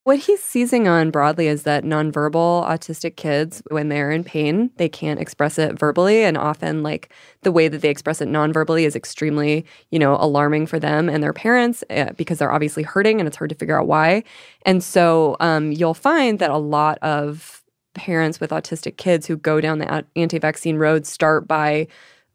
What 0.07 0.21
he's 0.21 0.41
seizing 0.41 0.87
on 0.87 1.11
broadly 1.11 1.49
is 1.49 1.65
that 1.65 1.83
nonverbal 1.83 2.65
autistic 2.65 3.17
kids, 3.17 3.61
when 3.71 3.89
they're 3.89 4.13
in 4.13 4.23
pain, 4.23 4.71
they 4.77 4.89
can't 4.89 5.19
express 5.19 5.59
it 5.59 5.77
verbally. 5.77 6.23
And 6.23 6.39
often, 6.39 6.85
like, 6.85 7.13
the 7.43 7.51
way 7.51 7.67
that 7.67 7.81
they 7.81 7.89
express 7.89 8.21
it 8.21 8.29
nonverbally 8.29 8.85
is 8.85 8.95
extremely, 8.95 9.67
you 9.91 9.99
know, 9.99 10.17
alarming 10.21 10.69
for 10.69 10.79
them 10.79 11.09
and 11.09 11.25
their 11.25 11.33
parents 11.33 11.83
uh, 11.91 12.13
because 12.17 12.39
they're 12.39 12.53
obviously 12.53 12.85
hurting 12.85 13.21
and 13.21 13.27
it's 13.27 13.37
hard 13.37 13.51
to 13.51 13.57
figure 13.57 13.77
out 13.77 13.89
why. 13.89 14.23
And 14.65 14.81
so 14.81 15.37
um, 15.41 15.73
you'll 15.73 15.93
find 15.93 16.39
that 16.39 16.51
a 16.51 16.57
lot 16.57 16.99
of 17.03 17.65
parents 17.95 18.39
with 18.39 18.51
autistic 18.51 18.99
kids 18.99 19.27
who 19.27 19.37
go 19.37 19.61
down 19.61 19.81
the 19.81 20.05
anti 20.15 20.39
vaccine 20.39 20.77
road 20.77 21.05
start 21.05 21.49
by 21.49 21.89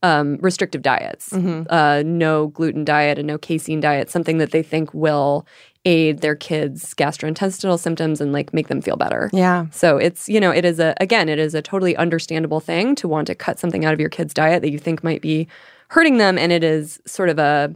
um, 0.03 0.37
restrictive 0.41 0.81
diets, 0.81 1.29
mm-hmm. 1.29 1.63
uh, 1.69 2.03
no 2.05 2.47
gluten 2.47 2.83
diet 2.83 3.17
and 3.17 3.27
no 3.27 3.37
casein 3.37 3.79
diet, 3.79 4.09
something 4.09 4.39
that 4.39 4.51
they 4.51 4.63
think 4.63 4.93
will 4.93 5.45
aid 5.85 6.19
their 6.19 6.35
kids' 6.35 6.93
gastrointestinal 6.93 7.79
symptoms 7.79 8.21
and 8.21 8.33
like 8.33 8.53
make 8.53 8.67
them 8.67 8.81
feel 8.81 8.97
better. 8.97 9.29
Yeah. 9.33 9.65
So 9.71 9.97
it's, 9.97 10.29
you 10.29 10.39
know, 10.39 10.51
it 10.51 10.63
is 10.63 10.79
a, 10.79 10.93
again, 10.99 11.27
it 11.27 11.39
is 11.39 11.55
a 11.55 11.61
totally 11.61 11.95
understandable 11.95 12.59
thing 12.59 12.95
to 12.95 13.07
want 13.07 13.27
to 13.27 13.35
cut 13.35 13.59
something 13.59 13.83
out 13.83 13.93
of 13.93 13.99
your 13.99 14.09
kid's 14.09 14.33
diet 14.33 14.61
that 14.61 14.71
you 14.71 14.77
think 14.77 15.03
might 15.03 15.21
be 15.21 15.47
hurting 15.89 16.17
them. 16.17 16.37
And 16.37 16.51
it 16.51 16.63
is 16.63 17.01
sort 17.07 17.29
of 17.29 17.39
a, 17.39 17.75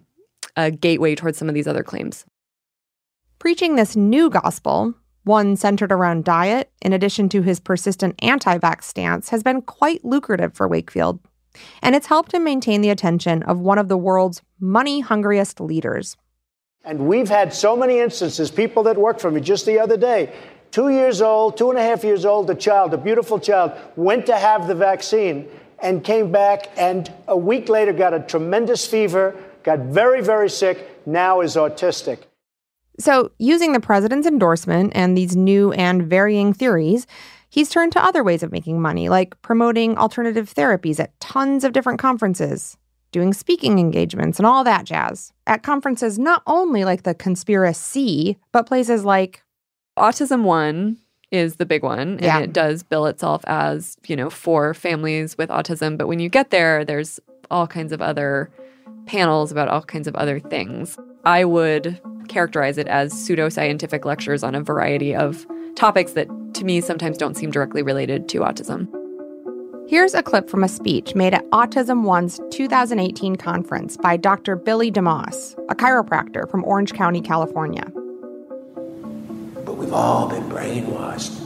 a 0.56 0.72
gateway 0.72 1.16
towards 1.16 1.38
some 1.38 1.50
of 1.50 1.56
these 1.56 1.68
other 1.68 1.84
claims. 1.84 2.26
Preaching 3.40 3.76
this 3.76 3.96
new 3.96 4.30
gospel, 4.30 4.94
one 5.24 5.56
centered 5.56 5.92
around 5.92 6.24
diet, 6.24 6.72
in 6.82 6.94
addition 6.94 7.30
to 7.30 7.42
his 7.42 7.60
persistent 7.60 8.16
anti 8.24 8.58
vax 8.60 8.84
stance, 8.84 9.30
has 9.30 9.42
been 9.42 9.62
quite 9.62 10.06
lucrative 10.06 10.54
for 10.54 10.68
Wakefield. 10.68 11.20
And 11.82 11.96
it's 11.96 12.08
helped 12.08 12.34
him 12.34 12.44
maintain 12.44 12.82
the 12.82 12.90
attention 12.90 13.42
of 13.44 13.60
one 13.60 13.78
of 13.78 13.88
the 13.88 13.98
world's 13.98 14.42
money 14.60 15.00
hungriest 15.00 15.60
leaders. 15.60 16.16
And 16.86 17.00
we've 17.08 17.27
had 17.27 17.51
so 17.51 17.75
many 17.75 18.00
instances, 18.00 18.51
people 18.51 18.84
that 18.84 18.96
worked 18.96 19.20
for 19.20 19.32
me 19.32 19.42
just 19.42 19.65
the 19.65 19.80
other 19.80 19.98
day, 19.98 20.32
two 20.70 20.89
years 20.89 21.20
old, 21.20 21.58
two 21.58 21.72
and 21.72 21.80
a 21.80 21.82
half 21.82 22.04
years 22.04 22.25
old, 22.25 22.48
a 22.51 22.56
child, 22.56 22.94
a 22.94 22.98
beautiful 22.98 23.39
child, 23.39 23.72
went 23.96 24.27
to 24.27 24.38
have 24.38 24.68
the 24.68 24.75
vaccine 24.75 25.50
and 25.80 26.04
came 26.04 26.32
back 26.32 26.70
and 26.77 27.12
a 27.27 27.36
week 27.36 27.70
later 27.70 27.92
got 27.92 28.13
a 28.13 28.20
tremendous 28.20 28.86
fever, 28.86 29.36
got 29.63 29.80
very, 29.80 30.22
very 30.22 30.50
sick, 30.50 31.06
now 31.08 31.42
is 31.42 31.56
autistic. 31.56 32.20
So, 33.00 33.32
using 33.39 33.74
the 33.74 33.80
president's 33.80 34.27
endorsement 34.27 34.94
and 34.96 35.18
these 35.18 35.36
new 35.36 35.74
and 35.74 36.04
varying 36.04 36.54
theories, 36.54 37.08
he's 37.50 37.70
turned 37.70 37.92
to 37.94 38.04
other 38.04 38.24
ways 38.24 38.44
of 38.44 38.51
making 38.51 38.80
money, 38.80 39.10
like 39.10 39.42
promoting 39.42 39.98
alternative 39.98 40.54
therapies 40.54 41.00
at 41.00 41.20
tons 41.20 41.63
of 41.63 41.74
different 41.74 42.00
conferences 42.00 42.77
doing 43.16 43.32
speaking 43.32 43.80
engagements 43.80 44.40
and 44.40 44.46
all 44.46 44.62
that 44.66 44.84
jazz 44.84 45.32
at 45.48 45.64
conferences 45.64 46.20
not 46.20 46.44
only 46.48 46.84
like 46.84 47.04
the 47.04 47.14
conspiracy, 47.14 48.38
but 48.52 48.68
places 48.68 49.06
like 49.06 49.42
Autism 49.98 50.44
One 50.44 50.98
is 51.32 51.56
the 51.56 51.66
big 51.66 51.82
one 51.82 52.00
and 52.00 52.22
yeah. 52.22 52.40
it 52.40 52.52
does 52.52 52.84
bill 52.84 53.06
itself 53.06 53.42
as, 53.48 53.96
you 54.06 54.18
know, 54.18 54.30
for 54.30 54.74
families 54.74 55.38
with 55.38 55.50
autism, 55.50 55.98
but 55.98 56.10
when 56.10 56.20
you 56.20 56.28
get 56.28 56.50
there 56.50 56.84
there's 56.84 57.22
all 57.50 57.68
kinds 57.68 57.94
of 57.94 58.02
other 58.02 58.52
panels 59.06 59.50
about 59.50 59.70
all 59.70 59.82
kinds 59.82 60.10
of 60.10 60.16
other 60.18 60.38
things. 60.38 60.98
I 61.24 61.46
would 61.46 62.02
characterize 62.28 62.78
it 62.78 62.90
as 62.90 63.14
pseudoscientific 63.14 64.04
lectures 64.04 64.44
on 64.44 64.56
a 64.56 64.62
variety 64.62 65.16
of 65.16 65.48
topics 65.76 66.12
that 66.14 66.28
to 66.56 66.66
me 66.66 66.82
sometimes 66.82 67.18
don't 67.18 67.38
seem 67.38 67.50
directly 67.50 67.82
related 67.82 68.28
to 68.28 68.40
autism. 68.40 69.05
Here's 69.88 70.15
a 70.15 70.24
clip 70.24 70.50
from 70.50 70.63
a 70.63 70.68
speech 70.68 71.13
made 71.13 71.36
at 71.36 71.48
Autism 71.51 72.06
One's 72.06 72.39
2018 72.50 73.36
conference 73.36 73.98
by 73.98 74.18
Dr. 74.18 74.56
Billy 74.56 74.92
DeMoss, 74.92 75.54
a 75.70 75.75
chiropractor 75.75 76.50
from 76.50 76.65
Orange 76.65 76.94
County, 76.94 77.22
California. 77.22 77.84
But 79.63 79.77
we've 79.77 79.94
all 79.94 80.27
been 80.27 80.50
brainwashed 80.50 81.39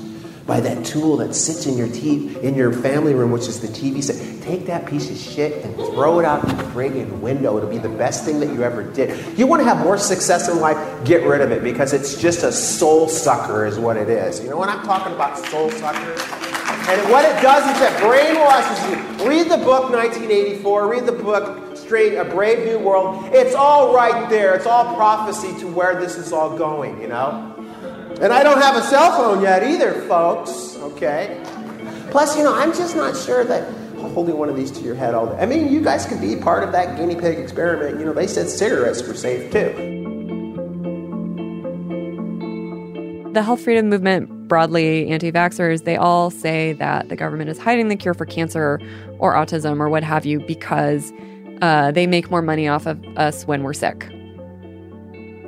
by 0.47 0.61
that 0.61 0.85
tool 0.85 1.17
that 1.17 1.35
sits 1.35 1.65
in 1.65 1.77
your 1.77 1.89
TV, 1.89 2.41
in 2.41 2.55
your 2.55 2.71
family 2.71 3.13
room, 3.13 3.31
which 3.31 3.49
is 3.49 3.59
the 3.59 3.67
TV 3.67 4.01
set. 4.01 4.41
Take 4.41 4.67
that 4.67 4.85
piece 4.85 5.11
of 5.11 5.17
shit 5.17 5.65
and 5.65 5.75
throw 5.75 6.19
it 6.19 6.25
out 6.25 6.41
the 6.41 6.53
friggin' 6.71 7.19
window. 7.19 7.57
It'll 7.57 7.69
be 7.69 7.77
the 7.77 7.89
best 7.89 8.23
thing 8.23 8.39
that 8.39 8.53
you 8.53 8.63
ever 8.63 8.83
did. 8.83 9.37
You 9.37 9.47
want 9.47 9.61
to 9.63 9.67
have 9.67 9.79
more 9.79 9.97
success 9.97 10.47
in 10.47 10.61
life? 10.61 10.77
Get 11.03 11.27
rid 11.27 11.41
of 11.41 11.51
it 11.51 11.61
because 11.61 11.91
it's 11.91 12.19
just 12.19 12.43
a 12.43 12.53
soul 12.53 13.09
sucker, 13.09 13.65
is 13.65 13.77
what 13.77 13.97
it 13.97 14.07
is. 14.07 14.41
You 14.41 14.49
know 14.49 14.57
what 14.57 14.69
I'm 14.69 14.85
talking 14.85 15.13
about, 15.13 15.37
soul 15.49 15.69
sucker? 15.71 16.48
And 16.89 17.11
what 17.11 17.23
it 17.23 17.39
does 17.39 17.63
is 17.75 17.81
it 17.83 17.91
brainwashes 18.01 18.89
you. 18.89 19.29
Read 19.29 19.43
the 19.45 19.57
book 19.57 19.91
1984, 19.91 20.87
read 20.87 21.05
the 21.05 21.11
book 21.11 21.77
Straight 21.77 22.15
A 22.15 22.25
Brave 22.25 22.65
New 22.65 22.79
World. 22.79 23.29
It's 23.31 23.53
all 23.53 23.93
right 23.93 24.27
there. 24.27 24.55
It's 24.55 24.65
all 24.65 24.95
prophecy 24.95 25.55
to 25.59 25.67
where 25.67 25.99
this 25.99 26.17
is 26.17 26.33
all 26.33 26.57
going, 26.57 26.99
you 26.99 27.07
know? 27.07 27.53
And 28.19 28.33
I 28.33 28.41
don't 28.41 28.59
have 28.59 28.75
a 28.75 28.81
cell 28.81 29.11
phone 29.15 29.43
yet 29.43 29.61
either, 29.61 30.01
folks, 30.07 30.77
okay? 30.77 31.39
Plus, 32.09 32.35
you 32.35 32.43
know, 32.43 32.55
I'm 32.55 32.73
just 32.73 32.95
not 32.95 33.15
sure 33.15 33.43
that 33.43 33.71
holding 33.99 34.39
one 34.39 34.49
of 34.49 34.55
these 34.55 34.71
to 34.71 34.81
your 34.81 34.95
head 34.95 35.13
all 35.13 35.27
day. 35.27 35.37
I 35.39 35.45
mean, 35.45 35.71
you 35.71 35.81
guys 35.81 36.07
could 36.07 36.19
be 36.19 36.37
part 36.37 36.63
of 36.63 36.71
that 36.71 36.97
guinea 36.97 37.15
pig 37.15 37.37
experiment. 37.37 37.99
You 37.99 38.05
know, 38.05 38.13
they 38.13 38.25
said 38.25 38.49
cigarettes 38.49 39.07
were 39.07 39.13
safe 39.13 39.51
too. 39.51 39.98
The 43.33 43.43
health 43.43 43.61
freedom 43.61 43.89
movement, 43.89 44.47
broadly 44.47 45.07
anti 45.09 45.31
vaxxers, 45.31 45.83
they 45.83 45.95
all 45.95 46.31
say 46.31 46.73
that 46.73 47.09
the 47.09 47.15
government 47.15 47.49
is 47.49 47.59
hiding 47.59 47.87
the 47.87 47.95
cure 47.95 48.15
for 48.15 48.25
cancer 48.25 48.81
or 49.19 49.35
autism 49.35 49.79
or 49.79 49.87
what 49.87 50.03
have 50.03 50.25
you 50.25 50.39
because 50.39 51.13
uh, 51.61 51.91
they 51.91 52.07
make 52.07 52.31
more 52.31 52.41
money 52.41 52.67
off 52.67 52.87
of 52.87 53.03
us 53.17 53.45
when 53.45 53.63
we're 53.63 53.73
sick. 53.73 54.09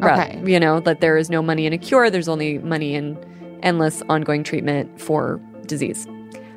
Okay. 0.04 0.42
you 0.46 0.60
know, 0.60 0.80
that 0.80 1.00
there 1.00 1.18
is 1.18 1.30
no 1.30 1.42
money 1.42 1.66
in 1.66 1.74
a 1.74 1.78
cure, 1.78 2.10
there's 2.10 2.28
only 2.28 2.58
money 2.60 2.96
in 2.96 3.18
endless 3.62 4.02
ongoing 4.10 4.44
treatment 4.44 5.00
for 5.00 5.40
disease. 5.68 6.08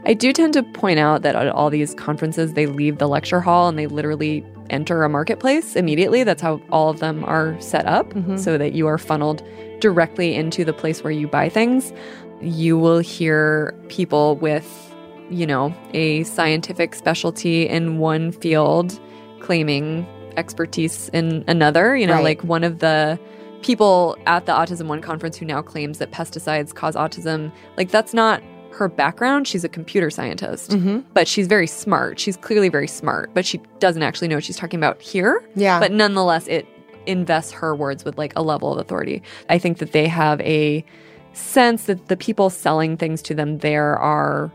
I 0.07 0.15
do 0.15 0.33
tend 0.33 0.53
to 0.55 0.63
point 0.63 0.99
out 0.99 1.23
that 1.23 1.35
at 1.35 1.49
all 1.49 1.71
these 1.71 1.95
conferences, 1.95 2.55
they 2.55 2.67
leave 2.67 2.99
the 2.99 3.09
lecture 3.09 3.41
hall 3.41 3.69
and 3.69 3.79
they 3.79 3.87
literally 3.87 4.45
enter 4.71 5.05
a 5.05 5.09
marketplace 5.09 5.77
immediately. 5.77 6.25
That's 6.25 6.43
how 6.43 6.61
all 6.71 6.91
of 6.91 7.01
them 7.01 7.25
are 7.25 7.59
set 7.61 7.87
up 7.87 8.11
mm-hmm. 8.11 8.37
so 8.37 8.59
that 8.59 8.73
you 8.73 8.87
are 8.87 8.99
funneled 8.99 9.43
directly 9.81 10.35
into 10.35 10.65
the 10.65 10.73
place 10.73 11.03
where 11.03 11.13
you 11.13 11.29
buy 11.29 11.49
things. 11.49 11.93
You 12.41 12.79
will 12.79 12.99
hear 12.99 13.75
people 13.89 14.37
with, 14.37 14.95
you 15.31 15.47
know, 15.47 15.75
a 15.93 16.25
scientific 16.25 16.95
specialty 16.95 17.69
in 17.69 17.99
one 17.99 18.33
field 18.33 18.99
claiming 19.41 20.07
expertise 20.37 21.09
in 21.11 21.45
another. 21.47 21.97
You 21.97 22.07
know, 22.07 22.15
right. 22.15 22.25
like 22.25 22.45
one 22.45 22.65
of 22.65 22.79
the 22.81 23.19
people 23.63 24.17
at 24.27 24.47
the 24.47 24.53
Autism 24.53 24.87
One 24.87 25.01
conference 25.01 25.37
who 25.37 25.47
now 25.47 25.63
claims 25.63 25.99
that 25.99 26.11
pesticides 26.11 26.75
cause 26.75 26.97
autism, 26.97 27.51
like 27.77 27.91
that's 27.91 28.13
not 28.13 28.43
her 28.75 28.89
background, 28.89 29.47
she's 29.47 29.65
a 29.65 29.69
computer 29.69 30.11
scientist, 30.11 30.71
mm-hmm. 30.71 31.01
but 31.13 31.29
she's 31.29 31.47
very 31.47 31.67
smart. 31.67 32.19
She's 32.19 32.37
clearly 32.37 32.69
very 32.69 32.89
smart, 32.89 33.33
but 33.33 33.47
she 33.47 33.61
doesn't 33.79 34.03
actually 34.03 34.29
know 34.29 34.37
what 34.37 34.45
she's 34.45 34.57
talking 34.57 34.79
about 34.79 35.01
here. 35.01 35.43
Yeah. 35.55 35.79
But 35.81 35.93
nonetheless, 35.93 36.47
it 36.49 36.67
invests 37.07 37.53
her 37.53 37.75
words 37.75 38.05
with 38.05 38.19
like 38.19 38.33
a 38.37 38.43
level 38.43 38.73
of 38.73 38.79
authority. 38.79 39.23
I 39.49 39.59
think 39.59 39.79
that 39.79 39.93
they 39.93 40.09
have 40.09 40.41
a 40.41 40.85
sense 41.33 41.85
that 41.85 42.09
the 42.09 42.17
people 42.17 42.51
selling 42.51 42.97
things 42.97 43.23
to 43.23 43.35
them 43.35 43.59
there 43.59 43.99
are 43.99 44.53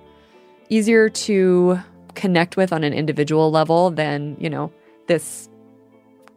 easier 0.69 1.09
to 1.09 1.79
connect 2.15 2.57
with 2.57 2.73
on 2.73 2.83
an 2.83 2.93
individual 2.93 3.51
level 3.51 3.91
than, 3.91 4.35
you 4.39 4.49
know, 4.49 4.71
this 5.07 5.49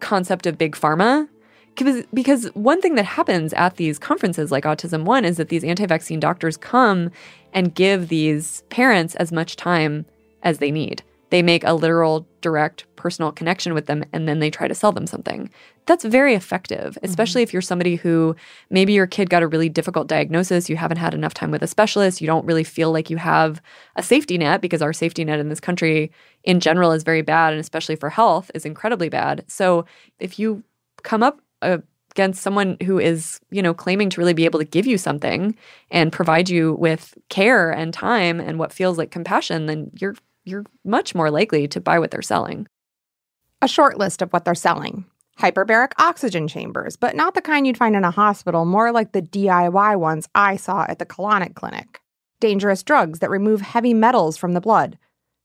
concept 0.00 0.46
of 0.46 0.58
big 0.58 0.74
pharma 0.74 1.28
because 1.74 2.04
because 2.12 2.46
one 2.54 2.80
thing 2.80 2.94
that 2.96 3.04
happens 3.04 3.52
at 3.54 3.76
these 3.76 3.98
conferences 3.98 4.50
like 4.50 4.64
autism 4.64 5.04
one 5.04 5.24
is 5.24 5.36
that 5.36 5.48
these 5.48 5.64
anti-vaccine 5.64 6.20
doctors 6.20 6.56
come 6.56 7.10
and 7.52 7.74
give 7.74 8.08
these 8.08 8.62
parents 8.70 9.14
as 9.16 9.32
much 9.32 9.56
time 9.56 10.06
as 10.42 10.58
they 10.58 10.70
need. 10.70 11.02
They 11.30 11.42
make 11.42 11.64
a 11.64 11.72
literal 11.72 12.26
direct 12.42 12.84
personal 12.96 13.32
connection 13.32 13.72
with 13.72 13.86
them 13.86 14.04
and 14.12 14.28
then 14.28 14.38
they 14.38 14.50
try 14.50 14.68
to 14.68 14.74
sell 14.74 14.92
them 14.92 15.06
something. 15.06 15.50
That's 15.86 16.04
very 16.04 16.34
effective 16.34 16.96
especially 17.02 17.40
mm-hmm. 17.40 17.48
if 17.48 17.52
you're 17.52 17.62
somebody 17.62 17.96
who 17.96 18.36
maybe 18.70 18.92
your 18.92 19.06
kid 19.06 19.30
got 19.30 19.42
a 19.42 19.48
really 19.48 19.68
difficult 19.68 20.06
diagnosis 20.06 20.68
you 20.68 20.76
haven't 20.76 20.98
had 20.98 21.14
enough 21.14 21.34
time 21.34 21.50
with 21.50 21.62
a 21.62 21.66
specialist 21.66 22.20
you 22.20 22.26
don't 22.26 22.46
really 22.46 22.62
feel 22.62 22.92
like 22.92 23.10
you 23.10 23.16
have 23.16 23.60
a 23.96 24.02
safety 24.02 24.38
net 24.38 24.60
because 24.60 24.80
our 24.80 24.92
safety 24.92 25.24
net 25.24 25.40
in 25.40 25.48
this 25.48 25.58
country 25.58 26.12
in 26.44 26.60
general 26.60 26.92
is 26.92 27.02
very 27.02 27.22
bad 27.22 27.52
and 27.52 27.60
especially 27.60 27.96
for 27.96 28.10
health 28.10 28.50
is 28.54 28.64
incredibly 28.64 29.08
bad. 29.08 29.44
So 29.48 29.84
if 30.20 30.38
you 30.38 30.62
come 31.02 31.22
up 31.22 31.40
against 31.62 32.42
someone 32.42 32.76
who 32.84 32.98
is, 32.98 33.40
you 33.50 33.62
know, 33.62 33.72
claiming 33.72 34.10
to 34.10 34.20
really 34.20 34.34
be 34.34 34.44
able 34.44 34.58
to 34.58 34.64
give 34.64 34.86
you 34.86 34.98
something 34.98 35.56
and 35.90 36.12
provide 36.12 36.48
you 36.48 36.74
with 36.74 37.14
care 37.30 37.70
and 37.70 37.94
time 37.94 38.38
and 38.38 38.58
what 38.58 38.72
feels 38.72 38.98
like 38.98 39.10
compassion, 39.10 39.66
then 39.66 39.90
you're 39.98 40.14
you're 40.44 40.64
much 40.84 41.14
more 41.14 41.30
likely 41.30 41.68
to 41.68 41.80
buy 41.80 41.98
what 41.98 42.10
they're 42.10 42.20
selling. 42.20 42.66
A 43.60 43.68
short 43.68 43.96
list 43.96 44.22
of 44.22 44.32
what 44.32 44.44
they're 44.44 44.54
selling. 44.54 45.04
Hyperbaric 45.38 45.92
oxygen 45.98 46.48
chambers, 46.48 46.96
but 46.96 47.14
not 47.14 47.34
the 47.34 47.40
kind 47.40 47.66
you'd 47.66 47.78
find 47.78 47.96
in 47.96 48.04
a 48.04 48.10
hospital, 48.10 48.64
more 48.64 48.92
like 48.92 49.12
the 49.12 49.22
DIY 49.22 49.98
ones 49.98 50.28
I 50.34 50.56
saw 50.56 50.84
at 50.88 50.98
the 50.98 51.06
colonic 51.06 51.54
clinic. 51.54 52.00
Dangerous 52.40 52.82
drugs 52.82 53.20
that 53.20 53.30
remove 53.30 53.60
heavy 53.60 53.94
metals 53.94 54.36
from 54.36 54.52
the 54.52 54.60
blood. 54.60 54.98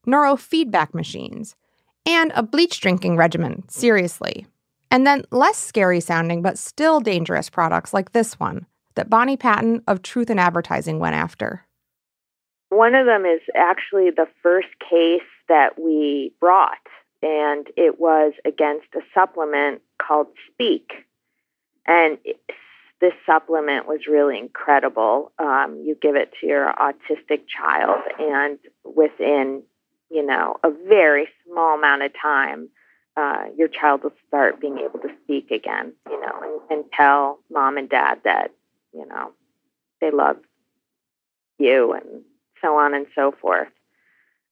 Neurofeedback 0.07 0.93
machines. 0.93 1.55
And 2.05 2.31
a 2.35 2.41
bleach 2.41 2.81
drinking 2.81 3.17
regimen, 3.17 3.69
seriously. 3.69 4.47
And 4.89 5.05
then 5.05 5.23
less 5.31 5.57
scary 5.57 5.99
sounding, 5.99 6.41
but 6.41 6.57
still 6.57 6.99
dangerous 6.99 7.49
products 7.49 7.93
like 7.93 8.13
this 8.13 8.39
one 8.39 8.65
that 8.95 9.09
Bonnie 9.09 9.37
Patten 9.37 9.83
of 9.87 10.01
Truth 10.01 10.29
in 10.29 10.39
Advertising 10.39 10.99
went 10.99 11.15
after. 11.15 11.63
One 12.69 12.95
of 12.95 13.05
them 13.05 13.25
is 13.25 13.41
actually 13.55 14.09
the 14.09 14.27
first 14.43 14.67
case 14.89 15.21
that 15.47 15.79
we 15.79 16.33
brought, 16.39 16.77
and 17.21 17.67
it 17.77 17.99
was 17.99 18.33
against 18.45 18.87
a 18.95 19.01
supplement 19.13 19.81
called 20.01 20.27
Speak. 20.51 20.89
And 21.85 22.17
this 22.99 23.13
supplement 23.25 23.87
was 23.87 24.01
really 24.09 24.37
incredible. 24.37 25.31
Um, 25.39 25.81
you 25.85 25.95
give 26.01 26.15
it 26.15 26.33
to 26.41 26.47
your 26.47 26.73
autistic 26.73 27.43
child, 27.47 28.01
and 28.19 28.57
within, 28.83 29.63
you 30.09 30.25
know, 30.25 30.57
a 30.63 30.71
very 30.71 31.29
small 31.45 31.77
amount 31.77 32.01
of 32.01 32.11
time, 32.21 32.69
uh, 33.17 33.45
your 33.57 33.67
child 33.67 34.03
will 34.03 34.13
start 34.27 34.61
being 34.61 34.77
able 34.77 34.99
to 34.99 35.09
speak 35.23 35.49
again, 35.49 35.93
you 36.09 36.21
know, 36.21 36.39
and, 36.69 36.79
and 36.79 36.91
tell 36.93 37.39
mom 37.51 37.77
and 37.77 37.89
dad 37.89 38.19
that, 38.23 38.51
you 38.93 39.05
know, 39.07 39.31
they 39.99 40.11
love 40.11 40.37
you 41.57 41.93
and 41.93 42.23
so 42.61 42.77
on 42.77 42.93
and 42.93 43.07
so 43.15 43.33
forth. 43.41 43.69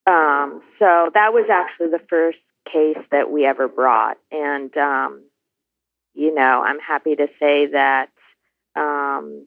Um, 0.07 0.61
so 0.79 1.11
that 1.13 1.31
was 1.31 1.47
actually 1.51 1.91
the 1.91 2.03
first 2.09 2.39
case 2.71 2.97
that 3.11 3.29
we 3.29 3.45
ever 3.45 3.67
brought. 3.67 4.17
And, 4.31 4.75
um, 4.77 5.23
you 6.15 6.33
know, 6.33 6.63
I'm 6.65 6.79
happy 6.79 7.15
to 7.15 7.27
say 7.39 7.67
that 7.67 8.09
um, 8.75 9.45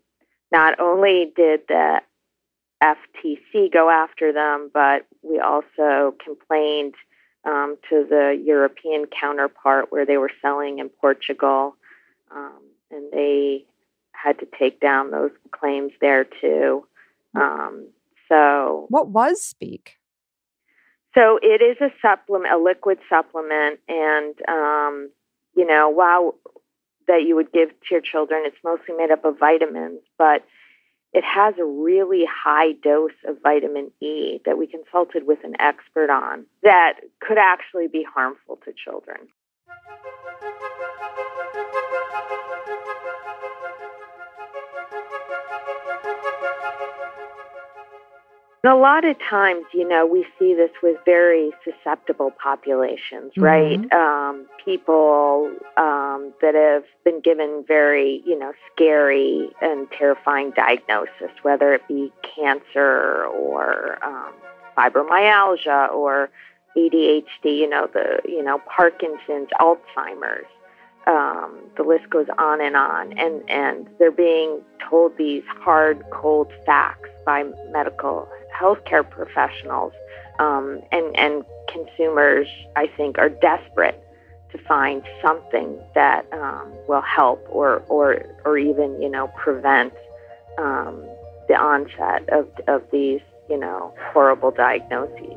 not 0.53 0.79
only 0.79 1.33
did 1.35 1.63
the 1.69 2.01
FTC 2.83 3.73
go 3.73 3.91
after 3.91 4.33
them, 4.33 4.71
but 4.73 5.07
we 5.23 5.41
also 5.41 6.15
complained 6.25 6.95
um, 7.49 7.76
to 7.88 8.05
the 8.09 8.40
European 8.45 9.07
counterpart 9.07 9.87
where 9.90 10.05
they 10.05 10.19
were 10.19 10.31
selling 10.43 10.78
in 10.78 10.88
Portugal, 10.88 11.76
um, 12.31 12.61
and 12.90 13.11
they 13.12 13.64
had 14.12 14.38
to 14.40 14.47
take 14.59 14.81
down 14.81 15.11
those 15.11 15.31
claims 15.50 15.93
there 16.00 16.25
too. 16.25 16.87
Um, 17.35 17.88
so, 18.28 18.87
what 18.90 19.09
was 19.09 19.42
Speak? 19.42 19.94
So 21.14 21.38
it 21.42 21.62
is 21.62 21.79
a 21.81 21.90
supplement, 22.03 22.53
a 22.53 22.59
liquid 22.59 22.99
supplement, 23.09 23.81
and 23.88 24.35
um, 24.46 25.11
you 25.57 25.66
know, 25.66 25.88
while 25.88 26.35
that 27.07 27.23
you 27.27 27.35
would 27.35 27.51
give 27.53 27.70
to 27.70 27.87
your 27.90 28.01
children, 28.03 28.42
it's 28.44 28.57
mostly 28.62 28.94
made 28.94 29.11
up 29.11 29.25
of 29.25 29.38
vitamins, 29.38 30.01
but 30.18 30.44
it 31.12 31.25
has 31.25 31.55
a 31.59 31.64
really 31.64 32.25
high 32.27 32.73
dose 32.73 33.12
of 33.27 33.37
vitamin 33.42 33.90
E 34.01 34.40
that 34.44 34.59
we 34.59 34.66
consulted 34.66 35.27
with 35.27 35.38
an 35.44 35.55
expert 35.59 36.11
on 36.11 36.44
that 36.62 36.94
could 37.21 37.38
actually 37.38 37.88
be 37.88 38.05
harmful 38.05 38.59
to 38.64 38.73
children. 38.73 39.29
A 48.64 48.75
lot 48.75 49.05
of 49.05 49.16
times, 49.21 49.64
you 49.73 49.87
know, 49.87 50.05
we 50.05 50.27
see 50.38 50.55
this 50.55 50.71
with 50.83 50.97
very 51.05 51.53
susceptible 51.64 52.33
populations, 52.42 53.33
mm-hmm. 53.33 53.42
right? 53.42 53.92
Um, 53.92 54.47
people 54.64 55.53
um, 55.77 56.33
that 56.42 56.55
have 56.55 56.85
been 57.05 57.21
given 57.21 57.64
very, 57.66 58.23
you 58.27 58.38
know, 58.38 58.53
scary 58.73 59.49
and 59.62 59.88
terrifying 59.97 60.53
diagnosis, 60.57 61.31
whether 61.42 61.73
it 61.73 61.87
be 61.87 62.12
cancer 62.35 63.27
or 63.27 63.99
um, 64.05 64.33
fibromyalgia 64.77 65.92
or 65.92 66.29
ADHD, 66.77 67.44
you 67.44 67.68
know, 67.68 67.88
the, 67.92 68.21
you 68.25 68.42
know, 68.42 68.61
Parkinson's, 68.66 69.49
Alzheimer's. 69.61 70.47
Um, 71.07 71.61
the 71.79 71.85
list 71.85 72.11
goes 72.11 72.27
on 72.37 72.61
and 72.61 72.77
on, 72.77 73.18
and 73.18 73.49
and 73.49 73.88
they're 73.99 74.11
being 74.11 74.61
told 74.90 75.16
these 75.16 75.42
hard, 75.47 76.05
cold 76.11 76.53
facts 76.66 77.09
by 77.25 77.44
medical 77.73 78.29
healthcare 78.59 79.09
professionals 79.09 79.92
um, 80.38 80.81
and, 80.92 81.16
and 81.16 81.44
consumers, 81.73 82.47
I 82.77 82.87
think, 82.97 83.18
are 83.18 83.29
desperate 83.29 84.03
to 84.53 84.59
find 84.66 85.03
something 85.23 85.79
that 85.94 86.27
um, 86.33 86.73
will 86.88 87.03
help 87.03 87.44
or, 87.51 87.83
or, 87.88 88.25
or 88.44 88.59
even, 88.59 89.01
you 89.01 89.11
know, 89.11 89.29
prevent 89.37 89.92
um, 90.57 91.05
the 91.49 91.55
onset 91.55 92.29
of, 92.31 92.49
of 92.66 92.83
these, 92.90 93.21
you 93.51 93.59
know, 93.59 93.94
horrible 94.12 94.51
diagnoses. 94.51 95.37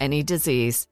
any 0.00 0.22
disease. 0.22 0.86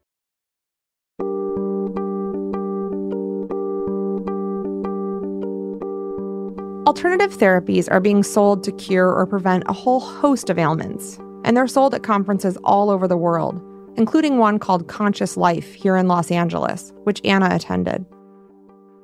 Alternative 6.87 7.35
therapies 7.35 7.91
are 7.91 7.99
being 7.99 8.23
sold 8.23 8.63
to 8.63 8.71
cure 8.71 9.11
or 9.11 9.25
prevent 9.25 9.63
a 9.67 9.73
whole 9.73 9.99
host 9.99 10.49
of 10.49 10.59
ailments, 10.59 11.17
and 11.43 11.57
they're 11.57 11.67
sold 11.67 11.93
at 11.93 12.03
conferences 12.03 12.57
all 12.63 12.89
over 12.89 13.07
the 13.07 13.17
world, 13.17 13.61
including 13.97 14.37
one 14.37 14.59
called 14.59 14.87
Conscious 14.87 15.35
Life 15.35 15.73
here 15.73 15.97
in 15.97 16.07
Los 16.07 16.31
Angeles, 16.31 16.93
which 17.03 17.21
Anna 17.25 17.49
attended. 17.51 18.05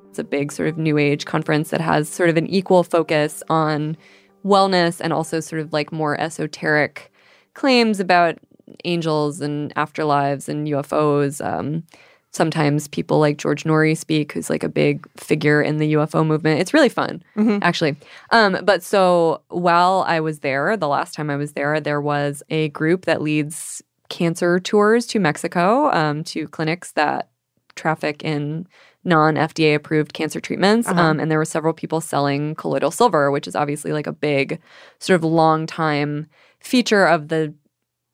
It's 0.08 0.18
a 0.18 0.24
big 0.24 0.52
sort 0.52 0.68
of 0.68 0.78
new 0.78 0.96
age 0.96 1.24
conference 1.24 1.70
that 1.70 1.80
has 1.80 2.08
sort 2.08 2.28
of 2.28 2.36
an 2.36 2.46
equal 2.46 2.82
focus 2.82 3.42
on 3.48 3.96
wellness 4.44 5.00
and 5.00 5.12
also 5.12 5.40
sort 5.40 5.60
of 5.60 5.72
like 5.72 5.92
more 5.92 6.20
esoteric 6.20 7.12
claims 7.54 7.98
about 7.98 8.38
angels 8.84 9.40
and 9.40 9.74
afterlives 9.74 10.48
and 10.48 10.66
UFOs. 10.68 11.44
Um, 11.44 11.84
sometimes 12.30 12.88
people 12.88 13.18
like 13.18 13.36
George 13.36 13.64
Noory 13.64 13.94
speak, 13.96 14.32
who's 14.32 14.48
like 14.48 14.62
a 14.64 14.68
big 14.68 15.06
figure 15.18 15.60
in 15.60 15.76
the 15.76 15.92
UFO 15.94 16.26
movement. 16.26 16.60
It's 16.60 16.72
really 16.72 16.88
fun, 16.88 17.22
Mhm. 17.36 17.58
actually. 17.62 17.94
Um, 18.30 18.58
but 18.64 18.82
so 18.82 19.42
while 19.48 20.04
I 20.08 20.20
was 20.20 20.38
there, 20.40 20.76
the 20.78 20.88
last 20.88 21.14
time 21.14 21.28
I 21.28 21.36
was 21.36 21.52
there, 21.52 21.78
there 21.78 22.00
was 22.00 22.42
a 22.48 22.68
group 22.70 23.04
that 23.04 23.20
leads 23.20 23.82
cancer 24.08 24.58
tours 24.58 25.06
to 25.08 25.18
Mexico, 25.20 25.90
um, 25.92 26.24
to 26.24 26.48
clinics 26.48 26.92
that 26.92 27.28
traffic 27.74 28.22
in 28.24 28.66
non 29.04 29.34
FDA 29.36 29.74
approved 29.74 30.12
cancer 30.14 30.40
treatments. 30.40 30.88
Uh-huh. 30.88 31.00
Um, 31.00 31.20
and 31.20 31.30
there 31.30 31.38
were 31.38 31.44
several 31.44 31.72
people 31.74 32.00
selling 32.00 32.54
colloidal 32.54 32.90
silver, 32.92 33.30
which 33.30 33.46
is 33.48 33.56
obviously 33.56 33.92
like 33.92 34.06
a 34.06 34.12
big, 34.12 34.58
sort 35.00 35.16
of 35.16 35.24
long 35.24 35.66
time 35.66 36.26
feature 36.60 37.04
of 37.06 37.28
the 37.28 37.52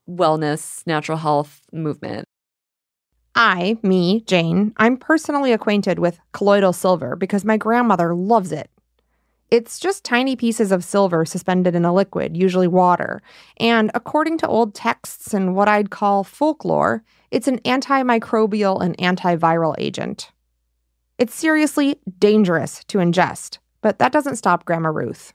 wellness, 0.09 0.87
natural 0.87 1.19
health 1.19 1.61
movement. 1.73 2.25
I, 3.35 3.79
me, 3.83 4.23
Jane, 4.23 4.73
I'm 4.79 4.97
personally 4.97 5.53
acquainted 5.53 5.99
with 6.01 6.19
colloidal 6.33 6.73
silver 6.73 7.15
because 7.15 7.45
my 7.45 7.57
grandmother 7.57 8.15
loves 8.15 8.51
it. 8.51 8.71
It's 9.51 9.79
just 9.79 10.05
tiny 10.05 10.37
pieces 10.37 10.73
of 10.73 10.85
silver 10.85 11.25
suspended 11.25 11.75
in 11.75 11.85
a 11.85 11.95
liquid, 11.95 12.37
usually 12.37 12.69
water. 12.69 13.23
And 13.59 13.91
according 13.95 14.39
to 14.39 14.49
old 14.49 14.75
texts 14.75 15.33
and 15.33 15.55
what 15.55 15.69
I'd 15.69 15.91
call 15.91 16.25
folklore, 16.25 17.03
it's 17.31 17.49
an 17.49 17.59
antimicrobial 17.61 18.83
and 18.83 18.97
antiviral 18.99 19.75
agent. 19.79 20.33
It's 21.17 21.35
seriously 21.35 21.99
dangerous 22.19 22.85
to 22.85 22.99
ingest, 22.99 23.59
but 23.81 23.99
that 23.99 24.13
doesn't 24.13 24.37
stop 24.37 24.65
Grandma 24.65 24.91
Ruth. 24.91 25.33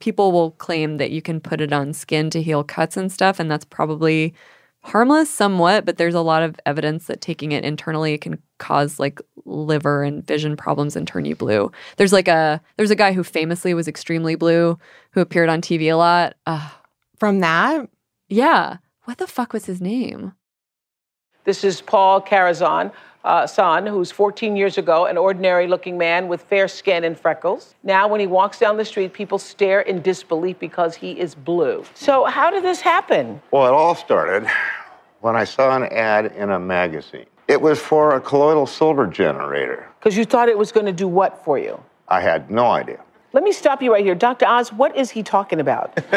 People 0.00 0.32
will 0.32 0.52
claim 0.52 0.98
that 0.98 1.10
you 1.10 1.20
can 1.20 1.40
put 1.40 1.60
it 1.60 1.72
on 1.72 1.92
skin 1.92 2.30
to 2.30 2.42
heal 2.42 2.62
cuts 2.64 2.96
and 2.96 3.10
stuff, 3.10 3.40
and 3.40 3.50
that's 3.50 3.64
probably 3.64 4.34
harmless 4.82 5.28
somewhat, 5.28 5.84
but 5.84 5.98
there's 5.98 6.14
a 6.14 6.20
lot 6.20 6.42
of 6.42 6.58
evidence 6.64 7.06
that 7.06 7.20
taking 7.20 7.52
it 7.52 7.64
internally 7.64 8.16
can 8.16 8.40
cause 8.58 8.98
like 8.98 9.20
liver 9.44 10.02
and 10.02 10.26
vision 10.26 10.56
problems 10.56 10.96
and 10.96 11.06
turn 11.06 11.24
you 11.24 11.34
blue. 11.34 11.70
There's 11.96 12.12
like 12.12 12.28
a 12.28 12.60
there's 12.76 12.90
a 12.90 12.96
guy 12.96 13.12
who 13.12 13.24
famously 13.24 13.74
was 13.74 13.88
extremely 13.88 14.34
blue 14.36 14.78
who 15.10 15.20
appeared 15.20 15.48
on 15.48 15.60
TV 15.60 15.92
a 15.92 15.96
lot. 15.96 16.36
Uh, 16.46 16.70
From 17.18 17.40
that? 17.40 17.88
yeah. 18.28 18.78
What 19.04 19.18
the 19.18 19.26
fuck 19.26 19.52
was 19.54 19.64
his 19.64 19.80
name? 19.80 20.32
This 21.48 21.64
is 21.64 21.80
Paul 21.80 22.20
Carazon, 22.20 22.92
uh, 23.24 23.46
son, 23.46 23.86
who's 23.86 24.10
14 24.10 24.54
years 24.54 24.76
ago, 24.76 25.06
an 25.06 25.16
ordinary 25.16 25.66
looking 25.66 25.96
man 25.96 26.28
with 26.28 26.42
fair 26.42 26.68
skin 26.68 27.04
and 27.04 27.18
freckles. 27.18 27.74
Now, 27.82 28.06
when 28.06 28.20
he 28.20 28.26
walks 28.26 28.58
down 28.58 28.76
the 28.76 28.84
street, 28.84 29.14
people 29.14 29.38
stare 29.38 29.80
in 29.80 30.02
disbelief 30.02 30.58
because 30.58 30.94
he 30.94 31.12
is 31.12 31.34
blue. 31.34 31.84
So, 31.94 32.26
how 32.26 32.50
did 32.50 32.62
this 32.62 32.82
happen? 32.82 33.40
Well, 33.50 33.66
it 33.66 33.70
all 33.70 33.94
started 33.94 34.46
when 35.22 35.36
I 35.36 35.44
saw 35.44 35.74
an 35.74 35.84
ad 35.84 36.34
in 36.36 36.50
a 36.50 36.58
magazine. 36.58 37.24
It 37.48 37.62
was 37.62 37.80
for 37.80 38.16
a 38.16 38.20
colloidal 38.20 38.66
silver 38.66 39.06
generator. 39.06 39.88
Because 39.98 40.18
you 40.18 40.26
thought 40.26 40.50
it 40.50 40.58
was 40.58 40.70
going 40.70 40.84
to 40.84 40.92
do 40.92 41.08
what 41.08 41.42
for 41.46 41.58
you? 41.58 41.82
I 42.08 42.20
had 42.20 42.50
no 42.50 42.66
idea. 42.66 43.02
Let 43.32 43.42
me 43.42 43.52
stop 43.52 43.80
you 43.80 43.90
right 43.90 44.04
here. 44.04 44.14
Dr. 44.14 44.46
Oz, 44.46 44.70
what 44.70 44.94
is 44.94 45.08
he 45.08 45.22
talking 45.22 45.60
about? 45.60 45.96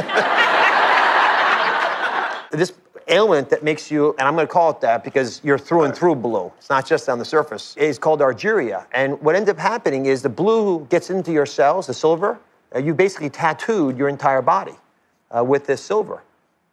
this 2.52 2.74
ailment 3.08 3.50
that 3.50 3.64
makes 3.64 3.92
you, 3.92 4.16
and 4.20 4.28
I'm 4.28 4.36
going 4.36 4.48
to 4.48 4.52
call 4.52 4.72
it 4.72 4.82
that 4.82 5.04
because 5.04 5.42
you're 5.44 5.58
through 5.58 5.84
and 5.84 5.96
through 5.96 6.16
blue. 6.16 6.52
It's 6.58 6.70
not 6.70 6.86
just 6.86 7.10
on 7.10 7.20
the 7.20 7.26
surface. 7.26 7.76
It's 7.78 7.98
called 7.98 8.20
argyria. 8.20 8.86
And 8.94 9.22
what 9.22 9.36
ends 9.36 9.50
up 9.50 9.58
happening 9.58 10.06
is 10.06 10.22
the 10.22 10.30
blue 10.30 10.86
gets 10.90 11.10
into 11.10 11.32
your 11.32 11.46
cells, 11.46 11.88
the 11.88 11.94
silver. 11.94 12.40
Uh, 12.74 12.80
you 12.80 12.94
basically 12.94 13.30
tattooed 13.30 13.98
your 13.98 14.08
entire 14.08 14.42
body 14.42 14.76
uh, 15.36 15.44
with 15.44 15.66
this 15.66 15.82
silver. 15.82 16.24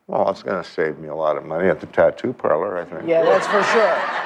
Well, 0.06 0.30
it's 0.30 0.42
going 0.42 0.62
to 0.62 0.68
save 0.68 0.98
me 0.98 1.08
a 1.08 1.14
lot 1.14 1.36
of 1.36 1.44
money 1.44 1.68
at 1.68 1.80
the 1.80 1.86
tattoo 1.86 2.32
parlor, 2.32 2.78
I 2.78 2.84
think. 2.84 3.08
yeah, 3.08 3.22
that's 3.22 3.46
for 3.46 3.62
sure. 3.64 4.18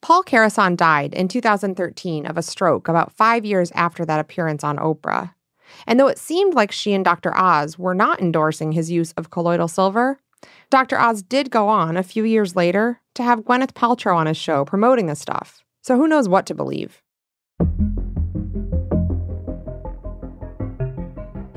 Paul 0.00 0.22
Karason 0.22 0.76
died 0.76 1.12
in 1.12 1.28
2013 1.28 2.24
of 2.24 2.38
a 2.38 2.42
stroke 2.42 2.88
about 2.88 3.12
five 3.12 3.44
years 3.44 3.70
after 3.72 4.06
that 4.06 4.20
appearance 4.20 4.64
on 4.64 4.78
Oprah. 4.78 5.34
And 5.86 5.98
though 5.98 6.06
it 6.06 6.18
seemed 6.18 6.54
like 6.54 6.72
she 6.72 6.94
and 6.94 7.04
Dr. 7.04 7.36
Oz 7.36 7.78
were 7.78 7.94
not 7.94 8.20
endorsing 8.20 8.72
his 8.72 8.90
use 8.90 9.12
of 9.12 9.30
colloidal 9.30 9.68
silver, 9.68 10.18
Dr. 10.70 10.98
Oz 10.98 11.22
did 11.22 11.50
go 11.50 11.68
on 11.68 11.96
a 11.96 12.02
few 12.02 12.24
years 12.24 12.54
later 12.54 13.00
to 13.14 13.22
have 13.22 13.40
Gwyneth 13.40 13.72
Paltrow 13.72 14.16
on 14.16 14.26
his 14.26 14.36
show 14.36 14.64
promoting 14.64 15.06
the 15.06 15.16
stuff. 15.16 15.64
So 15.82 15.96
who 15.96 16.06
knows 16.06 16.28
what 16.28 16.46
to 16.46 16.54
believe? 16.54 17.02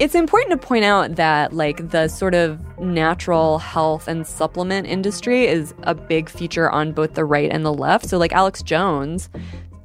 It's 0.02 0.16
important 0.16 0.60
to 0.60 0.68
point 0.68 0.84
out 0.84 1.18
that 1.18 1.54
like 1.54 1.92
the 1.92 2.08
sort 2.08 2.34
of 2.34 2.60
natural 2.80 3.60
health 3.60 4.08
and 4.08 4.26
supplement 4.26 4.88
industry 4.88 5.46
is 5.46 5.76
a 5.84 5.94
big 5.94 6.28
feature 6.28 6.72
on 6.72 6.92
both 6.92 7.14
the 7.14 7.24
right 7.24 7.52
and 7.52 7.64
the 7.64 7.72
left. 7.72 8.10
So 8.10 8.18
like 8.18 8.32
Alex 8.34 8.64
Jones 8.64 9.30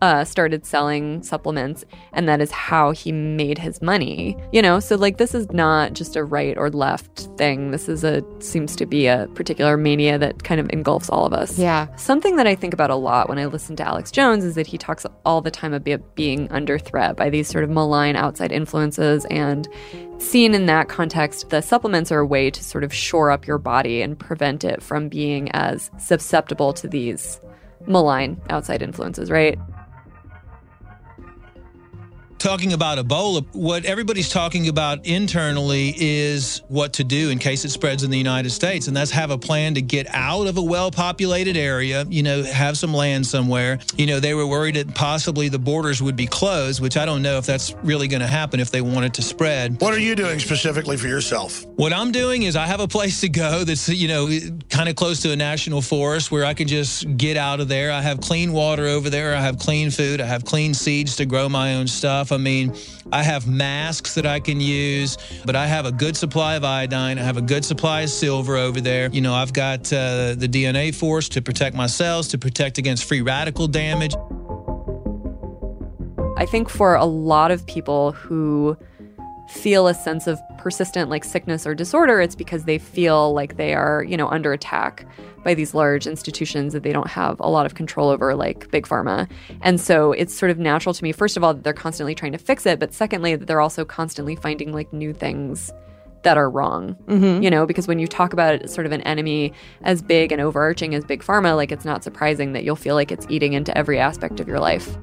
uh, 0.03 0.25
started 0.25 0.67
selling 0.67 1.23
supplements, 1.23 1.85
and 2.13 2.29
that 2.29 2.41
is 2.41 2.51
how 2.51 2.91
he 2.91 3.13
made 3.13 3.59
his 3.59 3.81
money. 3.81 4.37
You 4.53 4.63
know, 4.63 4.81
so 4.81 4.97
like 4.97 5.19
this 5.19 5.35
is 5.35 5.51
not 5.53 5.95
just 5.95 6.17
a 6.17 6.25
right 6.25 6.57
or 6.57 6.71
left 6.71 7.29
thing. 7.37 7.71
This 7.71 7.89
is 7.89 8.05
a 8.05 8.23
seems 8.41 8.77
to 8.77 8.87
be 8.87 9.07
a 9.07 9.27
particular 9.35 9.77
mania 9.77 10.19
that 10.19 10.45
kind 10.45 10.61
of 10.61 10.69
engulfs 10.71 11.09
all 11.09 11.27
of 11.27 11.33
us. 11.33 11.59
Yeah. 11.59 11.95
Something 11.97 12.37
that 12.37 12.47
I 12.47 12.55
think 12.55 12.75
about 12.75 12.91
a 12.91 12.97
lot 12.97 13.29
when 13.29 13.39
I 13.39 13.47
listen 13.47 13.77
to 13.77 13.87
Alex 13.87 14.11
Jones 14.11 14.45
is 14.45 14.55
that 14.55 14.67
he 14.67 14.79
talks 14.79 15.07
all 15.25 15.41
the 15.41 15.51
time 15.51 15.73
about 15.73 16.15
being 16.15 16.51
under 16.51 16.79
threat 16.79 17.17
by 17.17 17.31
these 17.31 17.49
sort 17.49 17.65
of 17.65 17.71
malign 17.71 18.17
outside 18.17 18.53
influences 18.53 19.25
and 19.27 19.69
seen 20.19 20.55
in 20.55 20.67
that 20.67 20.89
context, 20.89 21.51
the 21.51 21.61
supplements 21.61 22.11
are 22.11 22.21
a 22.21 22.27
way 22.27 22.51
to 22.51 22.65
sort 22.65 22.85
of 22.85 22.93
shore 22.93 23.31
up 23.31 23.47
your 23.47 23.59
body 23.59 24.03
and 24.03 24.19
prevent 24.19 24.65
it 24.65 24.83
from 24.83 25.09
being 25.09 25.51
as 25.53 25.91
susceptible 25.99 26.73
to 26.73 26.89
these 26.89 27.41
malign 27.87 28.41
outside 28.51 28.83
influences, 28.83 29.31
right? 29.31 29.59
Talking 32.39 32.73
about 32.73 32.99
Ebola, 32.99 33.45
what 33.53 33.85
everybody's 33.85 34.29
talking 34.29 34.69
about 34.69 35.07
internally 35.07 35.95
is 35.97 36.63
what 36.69 36.95
to 36.95 37.05
do 37.05 37.31
in 37.31 37.39
case 37.39 37.65
it 37.65 37.71
spreads 37.71 38.03
in 38.03 38.11
the 38.11 38.19
United 38.19 38.51
States. 38.51 38.89
And 38.89 38.97
that's 38.97 39.11
have 39.11 39.31
a 39.31 39.39
plan 39.39 39.75
to 39.75 39.83
get 39.83 40.07
out 40.11 40.47
of 40.47 40.57
a 40.57 40.63
well 40.63 40.91
populated 40.91 41.57
area, 41.57 42.05
you 42.09 42.23
know, 42.23 42.43
have 42.43 42.77
some 42.77 42.93
land 42.93 43.27
somewhere. 43.27 43.79
You 43.97 44.07
know, 44.07 44.21
they 44.21 44.35
were 44.35 44.47
worried 44.47 44.77
that 44.77 44.95
possibly 44.95 45.49
the 45.49 45.59
borders 45.59 46.03
would 46.03 46.17
be 46.17 46.27
closed, 46.27 46.81
which 46.81 46.97
I 46.97 47.07
don't 47.07 47.23
know 47.23 47.39
if 47.39 47.47
that's 47.47 47.75
really 47.83 48.09
going 48.09 48.21
to 48.21 48.27
happen 48.27 48.61
if 48.61 48.71
they 48.71 48.81
want 48.81 49.07
it 49.07 49.15
to 49.15 49.23
spread. 49.23 49.81
What 49.81 49.95
are 49.95 49.99
you 49.99 50.15
doing 50.15 50.39
specifically 50.39 50.97
for 50.97 51.09
yourself? 51.09 51.65
What 51.77 51.93
I'm 51.93 52.13
doing 52.13 52.43
is 52.43 52.57
I 52.57 52.67
have 52.67 52.81
a 52.81 52.89
place 52.89 53.21
to 53.23 53.29
go 53.29 53.65
that's, 53.65 53.89
you 53.89 54.09
know, 54.09 54.29
kind 54.69 54.89
of 54.89 54.97
close 54.97 55.21
to 55.23 55.33
a 55.33 55.37
national 55.37 55.83
forest 55.83 56.31
where 56.31 56.45
I 56.45 56.55
can 56.55 56.69
just 56.69 57.17
get 57.17 57.37
out 57.37 57.61
of 57.61 57.69
there. 57.69 57.91
I 57.91 58.03
have 58.03 58.21
clean 58.21 58.53
water 58.53 58.87
over 58.87 59.11
there. 59.11 59.35
I 59.35 59.41
have 59.41 59.59
clean 59.59 59.91
food. 59.91 60.21
I 60.21 60.27
have 60.27 60.45
clean 60.45 60.75
seeds 60.75 61.17
to 61.17 61.27
grow 61.27 61.49
my 61.49 61.75
own 61.75 61.87
stuff. 61.87 62.26
I 62.33 62.39
mean, 62.39 62.75
I 63.13 63.23
have 63.23 63.47
masks 63.47 64.15
that 64.15 64.27
I 64.27 64.41
can 64.41 64.61
use, 64.61 65.17
but 65.45 65.57
I 65.57 65.67
have 65.67 65.87
a 65.87 65.93
good 65.93 66.17
supply 66.17 66.57
of 66.57 66.65
iodine. 66.65 67.19
I 67.19 67.23
have 67.23 67.37
a 67.37 67.43
good 67.43 67.65
supply 67.65 68.03
of 68.03 68.11
silver 68.11 68.57
over 68.57 68.81
there. 68.81 69.09
You 69.11 69.21
know, 69.21 69.35
I've 69.35 69.53
got 69.53 69.93
uh, 69.93 70.35
the 70.35 70.49
DNA 70.49 70.95
force 70.95 71.29
to 71.31 71.43
protect 71.43 71.77
my 71.77 71.87
cells, 71.87 72.29
to 72.29 72.39
protect 72.39 72.79
against 72.79 73.05
free 73.05 73.23
radical 73.23 73.69
damage. 73.69 74.15
I 76.37 76.45
think 76.45 76.69
for 76.69 76.95
a 76.95 77.07
lot 77.07 77.51
of 77.51 77.67
people 77.67 78.13
who 78.13 78.77
feel 79.49 79.87
a 79.87 79.95
sense 79.95 80.27
of 80.27 80.39
persistent 80.59 81.09
like 81.09 81.25
sickness 81.25 81.67
or 81.67 81.75
disorder, 81.75 82.21
it's 82.21 82.35
because 82.35 82.65
they 82.65 82.79
feel 82.79 83.33
like 83.33 83.57
they 83.57 83.75
are, 83.75 84.03
you 84.03 84.17
know, 84.17 84.29
under 84.29 84.53
attack 84.53 85.07
by 85.47 85.55
these 85.55 85.75
large 85.75 86.09
institutions 86.09 86.73
that 86.73 86.83
they 86.83 86.93
don't 86.93 87.07
have 87.07 87.39
a 87.39 87.49
lot 87.49 87.67
of 87.67 87.77
control 87.77 88.09
over, 88.09 88.35
like 88.35 88.69
big 88.73 88.85
pharma. 88.85 89.31
And 89.63 89.81
so 89.81 90.11
it's 90.11 90.35
sort 90.35 90.51
of 90.51 90.59
natural 90.59 90.93
to 90.93 91.05
me, 91.05 91.13
first 91.13 91.37
of 91.37 91.45
all, 91.45 91.55
that 91.55 91.63
they're 91.63 91.73
constantly 91.73 92.17
trying 92.17 92.33
to 92.33 92.39
fix 92.39 92.67
it, 92.67 92.81
but 92.81 92.93
secondly, 92.93 93.37
that 93.37 93.47
they're 93.47 93.61
also 93.61 93.85
constantly 93.85 94.35
finding 94.35 94.73
like 94.73 94.93
new 94.93 95.13
things 95.13 95.73
that 96.25 96.37
are 96.37 96.51
wrong. 96.51 96.97
Mhm. 97.07 97.45
You 97.45 97.51
know, 97.51 97.65
because 97.65 97.87
when 97.87 98.01
you 98.01 98.09
talk 98.09 98.33
about 98.33 98.69
sort 98.69 98.87
of 98.87 98.93
an 98.93 99.03
enemy 99.03 99.53
as 99.85 100.03
big 100.03 100.33
and 100.33 100.43
overarching 100.43 100.97
as 100.97 101.05
big 101.05 101.23
pharma, 101.23 101.55
like 101.55 101.71
it's 101.71 101.85
not 101.85 102.03
surprising 102.03 102.53
that 102.55 102.65
you'll 102.65 102.75
feel 102.75 102.97
like 102.97 103.13
it's 103.13 103.25
eating 103.29 103.53
into 103.53 103.77
every 103.79 104.01
aspect 104.01 104.41
of 104.41 104.49
your 104.49 104.59
life. 104.59 104.99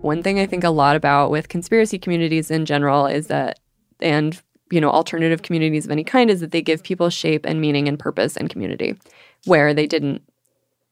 One 0.00 0.22
thing 0.22 0.38
I 0.38 0.46
think 0.46 0.62
a 0.62 0.70
lot 0.70 0.94
about 0.94 1.32
with 1.32 1.48
conspiracy 1.48 1.98
communities 1.98 2.52
in 2.52 2.66
general 2.66 3.06
is 3.06 3.26
that, 3.26 3.58
and 4.00 4.40
you 4.70 4.80
know, 4.80 4.90
alternative 4.90 5.42
communities 5.42 5.84
of 5.84 5.90
any 5.90 6.04
kind, 6.04 6.30
is 6.30 6.40
that 6.40 6.50
they 6.50 6.62
give 6.62 6.82
people 6.82 7.10
shape 7.10 7.44
and 7.44 7.60
meaning 7.60 7.86
and 7.86 7.98
purpose 7.98 8.36
and 8.36 8.50
community 8.50 8.98
where 9.44 9.74
they 9.74 9.86
didn't 9.86 10.22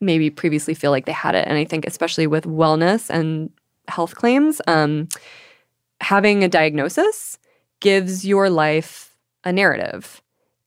maybe 0.00 0.30
previously 0.30 0.74
feel 0.74 0.90
like 0.90 1.06
they 1.06 1.12
had 1.12 1.34
it. 1.34 1.46
And 1.48 1.56
I 1.56 1.64
think, 1.64 1.86
especially 1.86 2.26
with 2.26 2.44
wellness 2.44 3.08
and 3.08 3.50
health 3.88 4.14
claims, 4.14 4.60
um, 4.66 5.08
having 6.00 6.44
a 6.44 6.48
diagnosis 6.48 7.38
gives 7.80 8.24
your 8.24 8.50
life 8.50 9.16
a 9.44 9.52
narrative. 9.52 10.22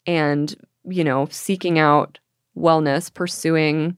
And, 0.07 0.53
you 0.83 1.03
know, 1.03 1.27
seeking 1.29 1.79
out 1.79 2.19
wellness, 2.57 3.13
pursuing 3.13 3.97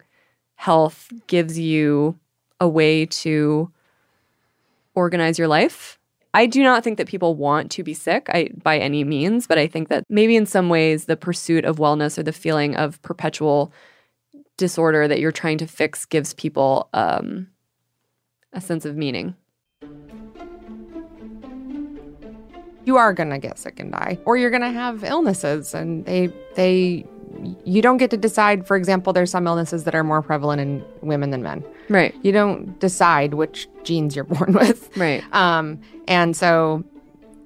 health 0.56 1.12
gives 1.28 1.58
you 1.58 2.20
a 2.60 2.68
way 2.68 3.06
to 3.06 3.72
organize 4.96 5.38
your 5.40 5.48
life. 5.48 5.97
I 6.34 6.46
do 6.46 6.62
not 6.64 6.84
think 6.84 6.98
that 6.98 7.08
people 7.08 7.36
want 7.36 7.72
to 7.72 7.84
be 7.84 7.94
sick 7.94 8.28
I, 8.30 8.50
by 8.62 8.78
any 8.78 9.04
means, 9.04 9.48
but 9.48 9.58
I 9.58 9.68
think 9.68 9.90
that 9.90 10.04
maybe 10.10 10.36
in 10.36 10.46
some 10.46 10.70
ways 10.70 11.06
the 11.06 11.18
pursuit 11.18 11.66
of 11.66 11.78
wellness 11.78 12.18
or 12.18 12.24
the 12.24 12.34
feeling 12.34 12.76
of 12.76 13.02
perpetual 13.02 13.74
disorder 14.58 15.08
that 15.08 15.20
you're 15.20 15.32
trying 15.32 15.58
to 15.60 15.68
fix 15.68 16.06
gives 16.06 16.34
people 16.34 16.90
um, 16.94 17.48
a 18.54 18.62
sense 18.62 18.86
of 18.86 18.96
meaning. 18.96 19.36
you 22.88 22.96
are 22.96 23.14
going 23.14 23.30
to 23.30 23.38
get 23.38 23.60
sick 23.60 23.82
and 23.82 23.92
die 23.92 24.18
or 24.24 24.38
you're 24.38 24.50
going 24.50 24.62
to 24.62 24.72
have 24.72 25.04
illnesses 25.04 25.74
and 25.74 26.06
they 26.06 26.28
they 26.56 27.06
you 27.66 27.82
don't 27.82 27.98
get 27.98 28.10
to 28.10 28.18
decide 28.18 28.66
for 28.66 28.76
example 28.78 29.14
there's 29.14 29.32
some 29.32 29.48
illnesses 29.48 29.84
that 29.84 29.94
are 29.94 30.04
more 30.04 30.22
prevalent 30.22 30.62
in 30.62 30.84
women 31.02 31.30
than 31.32 31.44
men 31.44 31.64
right 31.90 32.16
you 32.24 32.32
don't 32.32 32.80
decide 32.80 33.34
which 33.34 33.68
genes 33.84 34.16
you're 34.16 34.26
born 34.36 34.54
with 34.54 34.96
right 34.98 35.24
um 35.34 35.80
and 36.08 36.36
so 36.36 36.84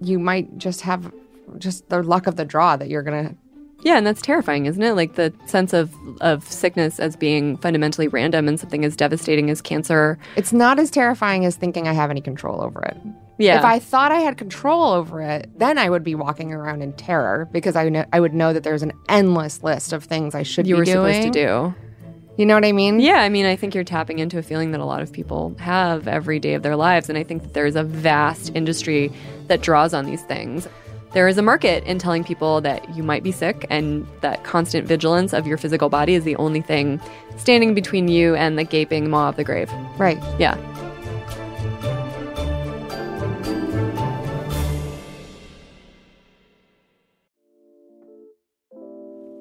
you 0.02 0.20
might 0.20 0.58
just 0.58 0.82
have 0.82 1.12
just 1.58 1.88
the 1.90 2.02
luck 2.02 2.28
of 2.28 2.36
the 2.36 2.46
draw 2.46 2.76
that 2.76 2.90
you're 2.90 3.04
going 3.04 3.30
to 3.30 3.36
Yeah, 3.84 3.98
and 3.98 4.06
that's 4.06 4.22
terrifying, 4.22 4.68
isn't 4.68 4.82
it? 4.84 4.94
Like 4.94 5.16
the 5.16 5.34
sense 5.48 5.74
of 5.74 5.94
of 6.22 6.44
sickness 6.48 7.00
as 7.00 7.16
being 7.16 7.58
fundamentally 7.58 8.08
random 8.08 8.48
and 8.48 8.60
something 8.60 8.86
as 8.86 8.96
devastating 8.96 9.50
as 9.50 9.62
cancer. 9.62 10.18
It's 10.36 10.54
not 10.54 10.80
as 10.80 10.92
terrifying 10.92 11.46
as 11.46 11.56
thinking 11.56 11.88
I 11.88 11.94
have 11.94 12.12
any 12.12 12.22
control 12.22 12.62
over 12.62 12.82
it. 12.84 12.98
Yeah. 13.42 13.58
If 13.58 13.66
I 13.66 13.80
thought 13.80 14.12
I 14.12 14.20
had 14.20 14.38
control 14.38 14.92
over 14.92 15.22
it, 15.22 15.50
then 15.58 15.78
I 15.78 15.90
would 15.90 16.04
be 16.04 16.16
walking 16.16 16.54
around 16.54 16.82
in 16.82 16.94
terror 16.94 17.48
because 17.52 17.76
I 17.76 17.90
know 17.90 18.06
I 18.14 18.20
would 18.20 18.34
know 18.34 18.54
that 18.54 18.64
there's 18.64 18.84
an 18.84 18.94
endless 19.10 19.64
list 19.64 19.94
of 19.94 20.04
things 20.04 20.36
I 20.36 20.44
should 20.44 20.68
you 20.68 20.76
be 20.76 20.80
were 20.80 20.86
doing. 20.86 21.14
supposed 21.14 21.34
to 21.34 21.46
do. 21.48 21.76
You 22.38 22.46
know 22.46 22.56
what 22.56 22.66
I 22.66 22.72
mean? 22.72 23.00
Yeah, 23.00 23.20
I 23.22 23.30
mean, 23.30 23.46
I 23.46 23.56
think 23.56 23.76
you're 23.76 23.84
tapping 23.84 24.20
into 24.20 24.40
a 24.40 24.42
feeling 24.42 24.72
that 24.72 24.80
a 24.80 24.86
lot 24.86 25.02
of 25.02 25.12
people 25.12 25.54
have 25.60 26.08
every 26.08 26.40
day 26.40 26.54
of 26.54 26.64
their 26.64 26.76
lives. 26.76 27.10
And 27.10 27.18
I 27.18 27.24
think 27.24 27.44
that 27.44 27.54
there's 27.54 27.76
a 27.76 27.84
vast 27.84 28.52
industry 28.56 29.12
that 29.48 29.62
draws 29.62 29.94
on 29.94 30.06
these 30.06 30.24
things. 30.24 30.68
There 31.14 31.28
is 31.28 31.38
a 31.38 31.42
market 31.42 31.84
in 31.84 32.00
telling 32.00 32.24
people 32.24 32.62
that 32.62 32.96
you 32.96 33.04
might 33.04 33.22
be 33.22 33.34
sick 33.34 33.66
and 33.70 34.08
that 34.22 34.46
constant 34.46 34.88
vigilance 34.88 35.34
of 35.34 35.46
your 35.46 35.58
physical 35.58 35.90
body 35.90 36.14
is 36.14 36.24
the 36.24 36.38
only 36.38 36.62
thing 36.62 37.02
standing 37.36 37.74
between 37.74 38.08
you 38.08 38.34
and 38.36 38.58
the 38.58 38.64
gaping 38.64 39.10
maw 39.10 39.28
of 39.28 39.36
the 39.36 39.44
grave. 39.44 39.70
Right. 39.98 40.18
Yeah. 40.40 40.56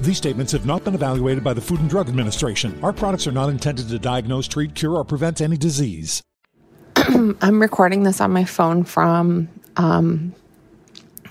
These 0.00 0.16
statements 0.16 0.52
have 0.52 0.66
not 0.66 0.84
been 0.84 0.94
evaluated 0.94 1.44
by 1.44 1.54
the 1.54 1.60
Food 1.60 1.80
and 1.80 1.88
Drug 1.88 2.08
Administration. 2.08 2.78
Our 2.82 2.92
products 2.92 3.26
are 3.26 3.32
not 3.32 3.48
intended 3.48 3.88
to 3.88 3.98
diagnose, 3.98 4.48
treat, 4.48 4.74
cure, 4.74 4.96
or 4.96 5.04
prevent 5.04 5.40
any 5.40 5.56
disease. 5.56 6.22
I'm 6.96 7.60
recording 7.60 8.02
this 8.02 8.20
on 8.20 8.32
my 8.32 8.44
phone 8.44 8.84
from 8.84 9.48
um, 9.76 10.34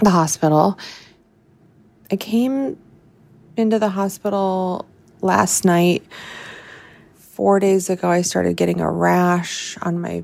the 0.01 0.09
hospital. 0.09 0.79
I 2.11 2.15
came 2.15 2.77
into 3.57 3.79
the 3.79 3.89
hospital 3.89 4.85
last 5.21 5.65
night. 5.65 6.03
Four 7.15 7.59
days 7.59 7.89
ago, 7.89 8.09
I 8.09 8.21
started 8.21 8.57
getting 8.57 8.81
a 8.81 8.91
rash 8.91 9.77
on 9.81 9.99
my 9.99 10.23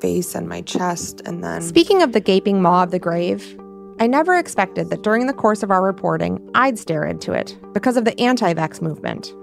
face 0.00 0.34
and 0.34 0.48
my 0.48 0.60
chest, 0.62 1.22
and 1.24 1.42
then. 1.42 1.62
Speaking 1.62 2.02
of 2.02 2.12
the 2.12 2.20
gaping 2.20 2.62
maw 2.62 2.84
of 2.84 2.90
the 2.90 2.98
grave, 2.98 3.58
I 3.98 4.06
never 4.06 4.36
expected 4.36 4.90
that 4.90 5.02
during 5.02 5.26
the 5.26 5.32
course 5.32 5.62
of 5.62 5.70
our 5.70 5.82
reporting, 5.82 6.50
I'd 6.54 6.78
stare 6.78 7.04
into 7.04 7.32
it 7.32 7.56
because 7.72 7.96
of 7.96 8.04
the 8.04 8.18
anti 8.20 8.52
vax 8.52 8.82
movement. 8.82 9.34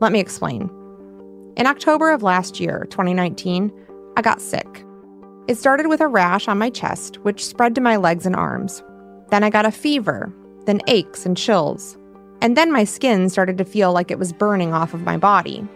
Let 0.00 0.12
me 0.12 0.20
explain. 0.20 0.70
In 1.56 1.66
October 1.66 2.12
of 2.12 2.22
last 2.22 2.60
year, 2.60 2.86
2019, 2.90 3.72
I 4.16 4.22
got 4.22 4.40
sick. 4.40 4.84
It 5.48 5.58
started 5.58 5.88
with 5.88 6.00
a 6.00 6.06
rash 6.06 6.46
on 6.46 6.56
my 6.56 6.70
chest, 6.70 7.16
which 7.24 7.44
spread 7.44 7.74
to 7.74 7.80
my 7.80 7.96
legs 7.96 8.26
and 8.26 8.36
arms. 8.36 8.80
Then 9.30 9.42
I 9.42 9.50
got 9.50 9.66
a 9.66 9.72
fever, 9.72 10.32
then 10.66 10.82
aches 10.86 11.26
and 11.26 11.36
chills. 11.36 11.98
And 12.40 12.56
then 12.56 12.72
my 12.72 12.84
skin 12.84 13.28
started 13.28 13.58
to 13.58 13.64
feel 13.64 13.92
like 13.92 14.12
it 14.12 14.20
was 14.20 14.32
burning 14.32 14.72
off 14.72 14.94
of 14.94 15.02
my 15.02 15.16
body. 15.16 15.66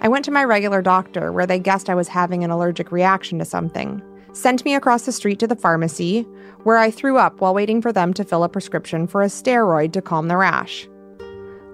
I 0.00 0.08
went 0.08 0.24
to 0.24 0.32
my 0.32 0.42
regular 0.42 0.82
doctor 0.82 1.30
where 1.30 1.46
they 1.46 1.60
guessed 1.60 1.88
I 1.88 1.94
was 1.94 2.08
having 2.08 2.42
an 2.42 2.50
allergic 2.50 2.90
reaction 2.90 3.38
to 3.38 3.44
something, 3.44 4.02
sent 4.34 4.64
me 4.64 4.74
across 4.74 5.06
the 5.06 5.12
street 5.12 5.38
to 5.38 5.46
the 5.46 5.56
pharmacy, 5.56 6.22
where 6.64 6.76
I 6.76 6.90
threw 6.90 7.16
up 7.16 7.40
while 7.40 7.54
waiting 7.54 7.80
for 7.80 7.92
them 7.92 8.12
to 8.14 8.24
fill 8.24 8.44
a 8.44 8.48
prescription 8.48 9.06
for 9.06 9.22
a 9.22 9.26
steroid 9.26 9.92
to 9.92 10.02
calm 10.02 10.28
the 10.28 10.36
rash. 10.36 10.88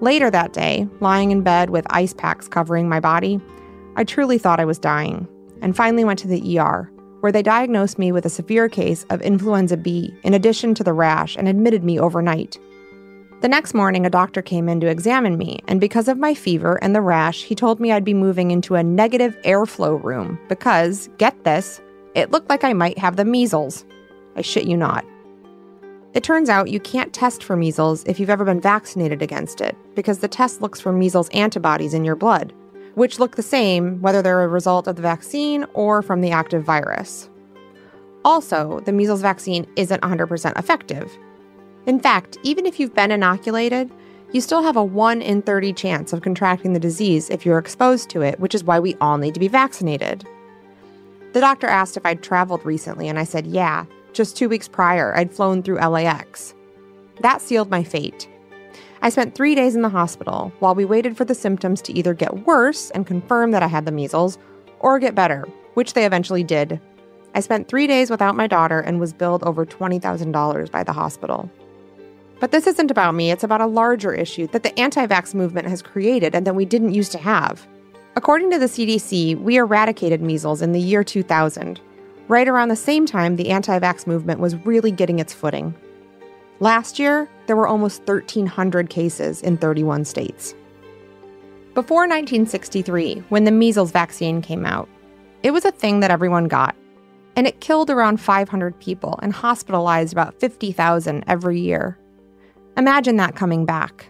Later 0.01 0.31
that 0.31 0.53
day, 0.53 0.89
lying 1.01 1.31
in 1.31 1.43
bed 1.43 1.71
with 1.71 1.87
ice 1.91 2.15
packs 2.15 2.49
covering 2.49 2.89
my 2.89 3.01
body, 3.01 3.41
I 3.97 4.05
truly 4.05 4.39
thought 4.39 4.61
I 4.61 4.65
was 4.65 4.79
dying, 4.79 5.27
and 5.61 5.77
finally 5.77 6.05
went 6.05 6.19
to 6.21 6.29
the 6.29 6.59
ER, 6.59 6.91
where 7.21 7.33
they 7.33 7.43
diagnosed 7.43 7.99
me 7.99 8.13
with 8.13 8.25
a 8.25 8.31
severe 8.31 8.69
case 8.69 9.05
of 9.11 9.21
influenza 9.21 9.77
B 9.77 10.15
in 10.23 10.33
addition 10.33 10.75
to 10.75 10.85
the 10.85 10.93
rash 10.93 11.37
and 11.37 11.49
admitted 11.49 11.85
me 11.85 11.99
overnight. 11.99 12.59
The 13.43 13.49
next 13.49 13.73
morning, 13.73 14.05
a 14.05 14.11
doctor 14.11 14.43
came 14.43 14.69
in 14.69 14.81
to 14.81 14.87
examine 14.87 15.39
me, 15.39 15.61
and 15.67 15.81
because 15.81 16.09
of 16.09 16.19
my 16.19 16.35
fever 16.35 16.79
and 16.83 16.95
the 16.95 17.01
rash, 17.01 17.43
he 17.43 17.55
told 17.55 17.81
me 17.81 17.91
I'd 17.91 18.05
be 18.05 18.13
moving 18.13 18.51
into 18.51 18.75
a 18.75 18.83
negative 18.83 19.35
airflow 19.45 20.03
room 20.03 20.39
because, 20.49 21.09
get 21.17 21.45
this, 21.45 21.81
it 22.15 22.31
looked 22.31 22.49
like 22.49 22.65
I 22.65 22.73
might 22.73 22.99
have 22.99 23.17
the 23.17 23.25
measles. 23.25 23.85
I 24.37 24.43
shit 24.43 24.65
you 24.65 24.77
not. 24.77 25.05
It 26.13 26.25
turns 26.25 26.49
out 26.49 26.71
you 26.71 26.81
can't 26.81 27.13
test 27.13 27.45
for 27.45 27.57
measles 27.57 28.03
if 28.05 28.19
you've 28.19 28.31
ever 28.31 28.45
been 28.45 28.61
vaccinated 28.61 29.23
against 29.23 29.61
it, 29.61 29.77
because 29.95 30.19
the 30.19 30.29
test 30.29 30.61
looks 30.61 30.81
for 30.81 30.93
measles 30.93 31.29
antibodies 31.29 31.95
in 31.95 32.05
your 32.05 32.17
blood, 32.17 32.53
which 32.95 33.21
look 33.21 33.37
the 33.37 33.43
same 33.43 34.01
whether 34.01 34.21
they're 34.21 34.43
a 34.43 34.49
result 34.49 34.89
of 34.89 34.97
the 34.97 35.03
vaccine 35.03 35.65
or 35.75 36.03
from 36.03 36.21
the 36.21 36.33
active 36.33 36.65
virus. 36.65 37.31
Also, 38.25 38.81
the 38.81 38.93
measles 38.93 39.23
vaccine 39.23 39.67
isn't 39.77 40.03
100% 40.03 40.59
effective. 40.59 41.17
In 41.87 42.01
fact, 42.01 42.39
even 42.43 42.67
if 42.67 42.81
you've 42.81 42.95
been 42.95 43.13
inoculated, 43.13 43.91
you 44.33 44.41
still 44.41 44.63
have 44.63 44.77
a 44.77 44.85
1 44.85 45.23
in 45.23 45.43
30 45.43 45.73
chance 45.73 46.13
of 46.13 46.23
contracting 46.23 46.73
the 46.73 46.81
disease 46.81 47.31
if 47.31 47.47
you're 47.47 47.59
exposed 47.59 48.11
to 48.11 48.23
it, 48.23 48.39
which 48.39 48.55
is 48.55 48.65
why 48.65 48.79
we 48.79 48.97
all 49.01 49.17
need 49.17 49.35
to 49.35 49.41
be 49.41 49.49
vaccinated. 49.49 50.27
The 51.33 51.41
doctor 51.41 51.67
asked 51.67 51.97
if 51.97 52.05
I'd 52.05 52.23
traveled 52.23 52.65
recently, 52.65 53.09
and 53.09 53.19
I 53.19 53.25
said, 53.25 53.47
yeah. 53.47 53.85
Just 54.13 54.37
two 54.37 54.49
weeks 54.49 54.67
prior, 54.67 55.17
I'd 55.17 55.33
flown 55.33 55.63
through 55.63 55.79
LAX. 55.79 56.55
That 57.21 57.41
sealed 57.41 57.71
my 57.71 57.85
fate. 57.85 58.29
I 59.03 59.09
spent 59.09 59.35
three 59.35 59.55
days 59.55 59.77
in 59.77 59.83
the 59.83 59.89
hospital 59.89 60.53
while 60.59 60.75
we 60.75 60.85
waited 60.85 61.17
for 61.17 61.25
the 61.25 61.35
symptoms 61.35 61.81
to 61.83 61.93
either 61.93 62.13
get 62.13 62.47
worse 62.47 62.91
and 62.91 63.07
confirm 63.07 63.53
that 63.53 63.63
I 63.63 63.69
had 63.69 63.87
the 63.87 63.93
measles, 63.93 64.39
or 64.81 64.99
get 64.99 65.15
better, 65.15 65.47
which 65.75 65.95
they 65.95 66.05
eventually 66.05 66.43
did. 66.43 66.81
I 67.35 67.41
spent 67.41 67.69
three 67.69 67.87
days 67.87 68.11
without 68.11 68.35
my 68.35 68.47
daughter 68.47 68.81
and 68.81 68.99
was 68.99 69.13
billed 69.13 69.45
over 69.45 69.65
$20,000 69.65 70.71
by 70.71 70.83
the 70.83 70.93
hospital. 70.93 71.49
But 72.41 72.51
this 72.51 72.67
isn't 72.67 72.91
about 72.91 73.15
me, 73.15 73.31
it's 73.31 73.45
about 73.45 73.61
a 73.61 73.67
larger 73.67 74.13
issue 74.13 74.47
that 74.49 74.63
the 74.63 74.79
anti 74.79 75.07
vax 75.07 75.35
movement 75.35 75.69
has 75.69 75.83
created 75.83 76.35
and 76.35 76.47
that 76.47 76.57
we 76.57 76.65
didn't 76.65 76.95
used 76.95 77.13
to 77.13 77.19
have. 77.19 77.67
According 78.17 78.51
to 78.51 78.59
the 78.59 78.67
CDC, 78.67 79.41
we 79.41 79.57
eradicated 79.57 80.21
measles 80.21 80.63
in 80.63 80.73
the 80.73 80.81
year 80.81 81.05
2000, 81.05 81.81
right 82.27 82.49
around 82.49 82.69
the 82.69 82.77
same 82.77 83.07
time 83.07 83.37
the 83.37 83.51
anti 83.51 83.79
vax 83.79 84.05
movement 84.05 84.41
was 84.41 84.57
really 84.67 84.91
getting 84.91 85.21
its 85.21 85.33
footing. 85.33 85.75
Last 86.59 86.99
year, 86.99 87.31
there 87.47 87.55
were 87.55 87.69
almost 87.69 88.01
1,300 88.07 88.91
cases 88.91 89.43
in 89.43 89.57
31 89.57 90.05
states. 90.05 90.55
Before 91.73 92.01
1963, 92.01 93.23
when 93.29 93.45
the 93.45 93.53
measles 93.53 93.93
vaccine 93.93 94.43
came 94.43 94.67
out, 94.67 94.89
it 95.45 95.53
was 95.53 95.65
a 95.65 95.71
thing 95.71 96.01
that 96.01 96.11
everyone 96.11 96.49
got, 96.49 96.75
and 97.37 97.47
it 97.47 97.61
killed 97.61 97.91
around 97.91 98.21
500 98.21 98.79
people 98.81 99.21
and 99.23 99.33
hospitalized 99.33 100.13
about 100.13 100.39
50,000 100.41 101.25
every 101.29 101.61
year. 101.61 101.97
Imagine 102.77 103.17
that 103.17 103.37
coming 103.37 103.65
back 103.65 104.10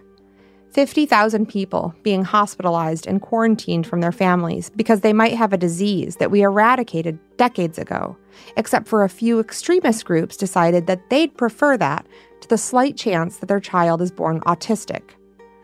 50,000 0.71 1.47
people 1.47 1.93
being 2.01 2.23
hospitalized 2.23 3.05
and 3.05 3.21
quarantined 3.21 3.85
from 3.85 3.99
their 3.99 4.11
families 4.11 4.69
because 4.69 5.01
they 5.01 5.11
might 5.11 5.33
have 5.33 5.51
a 5.51 5.57
disease 5.57 6.15
that 6.15 6.31
we 6.31 6.41
eradicated 6.41 7.19
decades 7.35 7.77
ago, 7.77 8.15
except 8.55 8.87
for 8.87 9.03
a 9.03 9.09
few 9.09 9.39
extremist 9.39 10.05
groups 10.05 10.37
decided 10.37 10.87
that 10.87 11.09
they'd 11.09 11.35
prefer 11.35 11.75
that 11.77 12.05
to 12.39 12.47
the 12.47 12.57
slight 12.57 12.95
chance 12.95 13.37
that 13.37 13.47
their 13.47 13.59
child 13.59 14.01
is 14.01 14.11
born 14.11 14.39
autistic. 14.41 15.01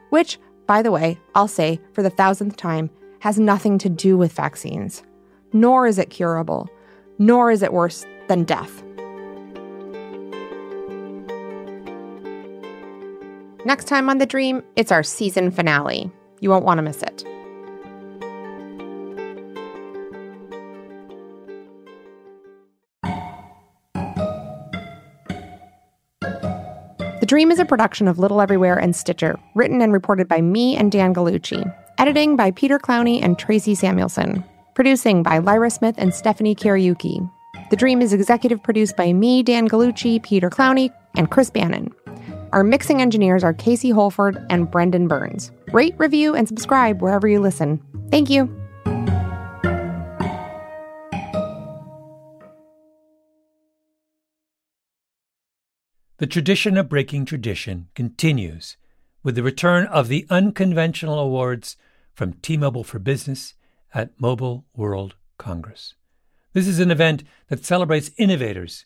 Which, 0.10 0.40
by 0.68 0.82
the 0.82 0.92
way, 0.92 1.18
I'll 1.36 1.48
say 1.48 1.80
for 1.94 2.04
the 2.04 2.10
thousandth 2.10 2.58
time, 2.58 2.90
has 3.20 3.40
nothing 3.40 3.78
to 3.80 3.90
do 3.90 4.18
with 4.18 4.34
vaccines. 4.34 5.04
Nor 5.54 5.88
is 5.88 5.98
it 5.98 6.10
curable, 6.10 6.70
nor 7.18 7.50
is 7.50 7.64
it 7.64 7.74
worse 7.74 8.06
than 8.28 8.44
death. 8.44 8.84
Next 13.68 13.84
time 13.90 14.10
on 14.10 14.18
The 14.18 14.26
Dream, 14.26 14.64
it's 14.78 14.94
our 14.94 15.04
season 15.04 15.52
finale. 15.52 16.10
You 16.40 16.50
won't 16.50 16.64
want 16.64 16.78
to 16.78 16.82
miss 16.82 17.04
it. 17.04 17.26
The 27.20 27.26
Dream 27.26 27.52
is 27.52 27.60
a 27.60 27.66
production 27.66 28.08
of 28.08 28.20
Little 28.20 28.40
Everywhere 28.40 28.78
and 28.78 28.96
Stitcher, 28.96 29.38
written 29.54 29.82
and 29.82 29.92
reported 29.92 30.30
by 30.30 30.40
me 30.40 30.78
and 30.78 30.90
Dan 30.90 31.14
Gallucci. 31.14 31.70
Editing 31.98 32.38
by 32.38 32.52
Peter 32.52 32.80
Clowney 32.80 33.22
and 33.22 33.38
Tracy 33.38 33.76
Samuelson. 33.76 34.46
Producing 34.76 35.24
by 35.24 35.40
Lyra 35.40 35.72
Smith 35.72 35.96
and 35.98 36.14
Stephanie 36.14 36.56
Kariuki. 36.56 37.30
The 37.70 37.76
Dream 37.76 38.02
is 38.02 38.14
executive 38.14 38.64
produced 38.64 38.96
by 38.96 39.12
me, 39.12 39.44
Dan 39.44 39.68
Gallucci, 39.68 40.24
Peter 40.24 40.50
Clowney, 40.50 40.90
and 41.18 41.30
Chris 41.30 41.50
Bannon. 41.50 41.94
Our 42.54 42.64
mixing 42.64 43.02
engineers 43.02 43.44
are 43.44 43.54
Casey 43.54 43.90
Holford 43.90 44.44
and 44.50 44.72
Brendan 44.72 45.08
Burns. 45.08 45.52
Rate, 45.74 45.96
review, 45.98 46.34
and 46.34 46.48
subscribe 46.48 47.02
wherever 47.02 47.28
you 47.28 47.40
listen. 47.40 47.82
Thank 48.10 48.30
you. 48.30 48.50
The 56.20 56.26
tradition 56.26 56.78
of 56.78 56.90
breaking 56.90 57.26
tradition 57.26 57.90
continues 57.94 58.78
with 59.22 59.36
the 59.36 59.44
return 59.44 59.86
of 59.86 60.08
the 60.08 60.26
unconventional 60.30 61.20
awards 61.20 61.78
from 62.16 62.34
T 62.34 62.58
Mobile 62.58 62.84
for 62.84 62.98
Business 62.98 63.54
at 63.94 64.20
Mobile 64.20 64.66
World 64.76 65.16
Congress. 65.38 65.94
This 66.54 66.68
is 66.68 66.80
an 66.80 66.90
event 66.90 67.24
that 67.50 67.66
celebrates 67.66 68.10
innovators 68.18 68.86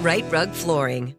Rite 0.00 0.32
Rug 0.32 0.48
Flooring. 0.54 1.14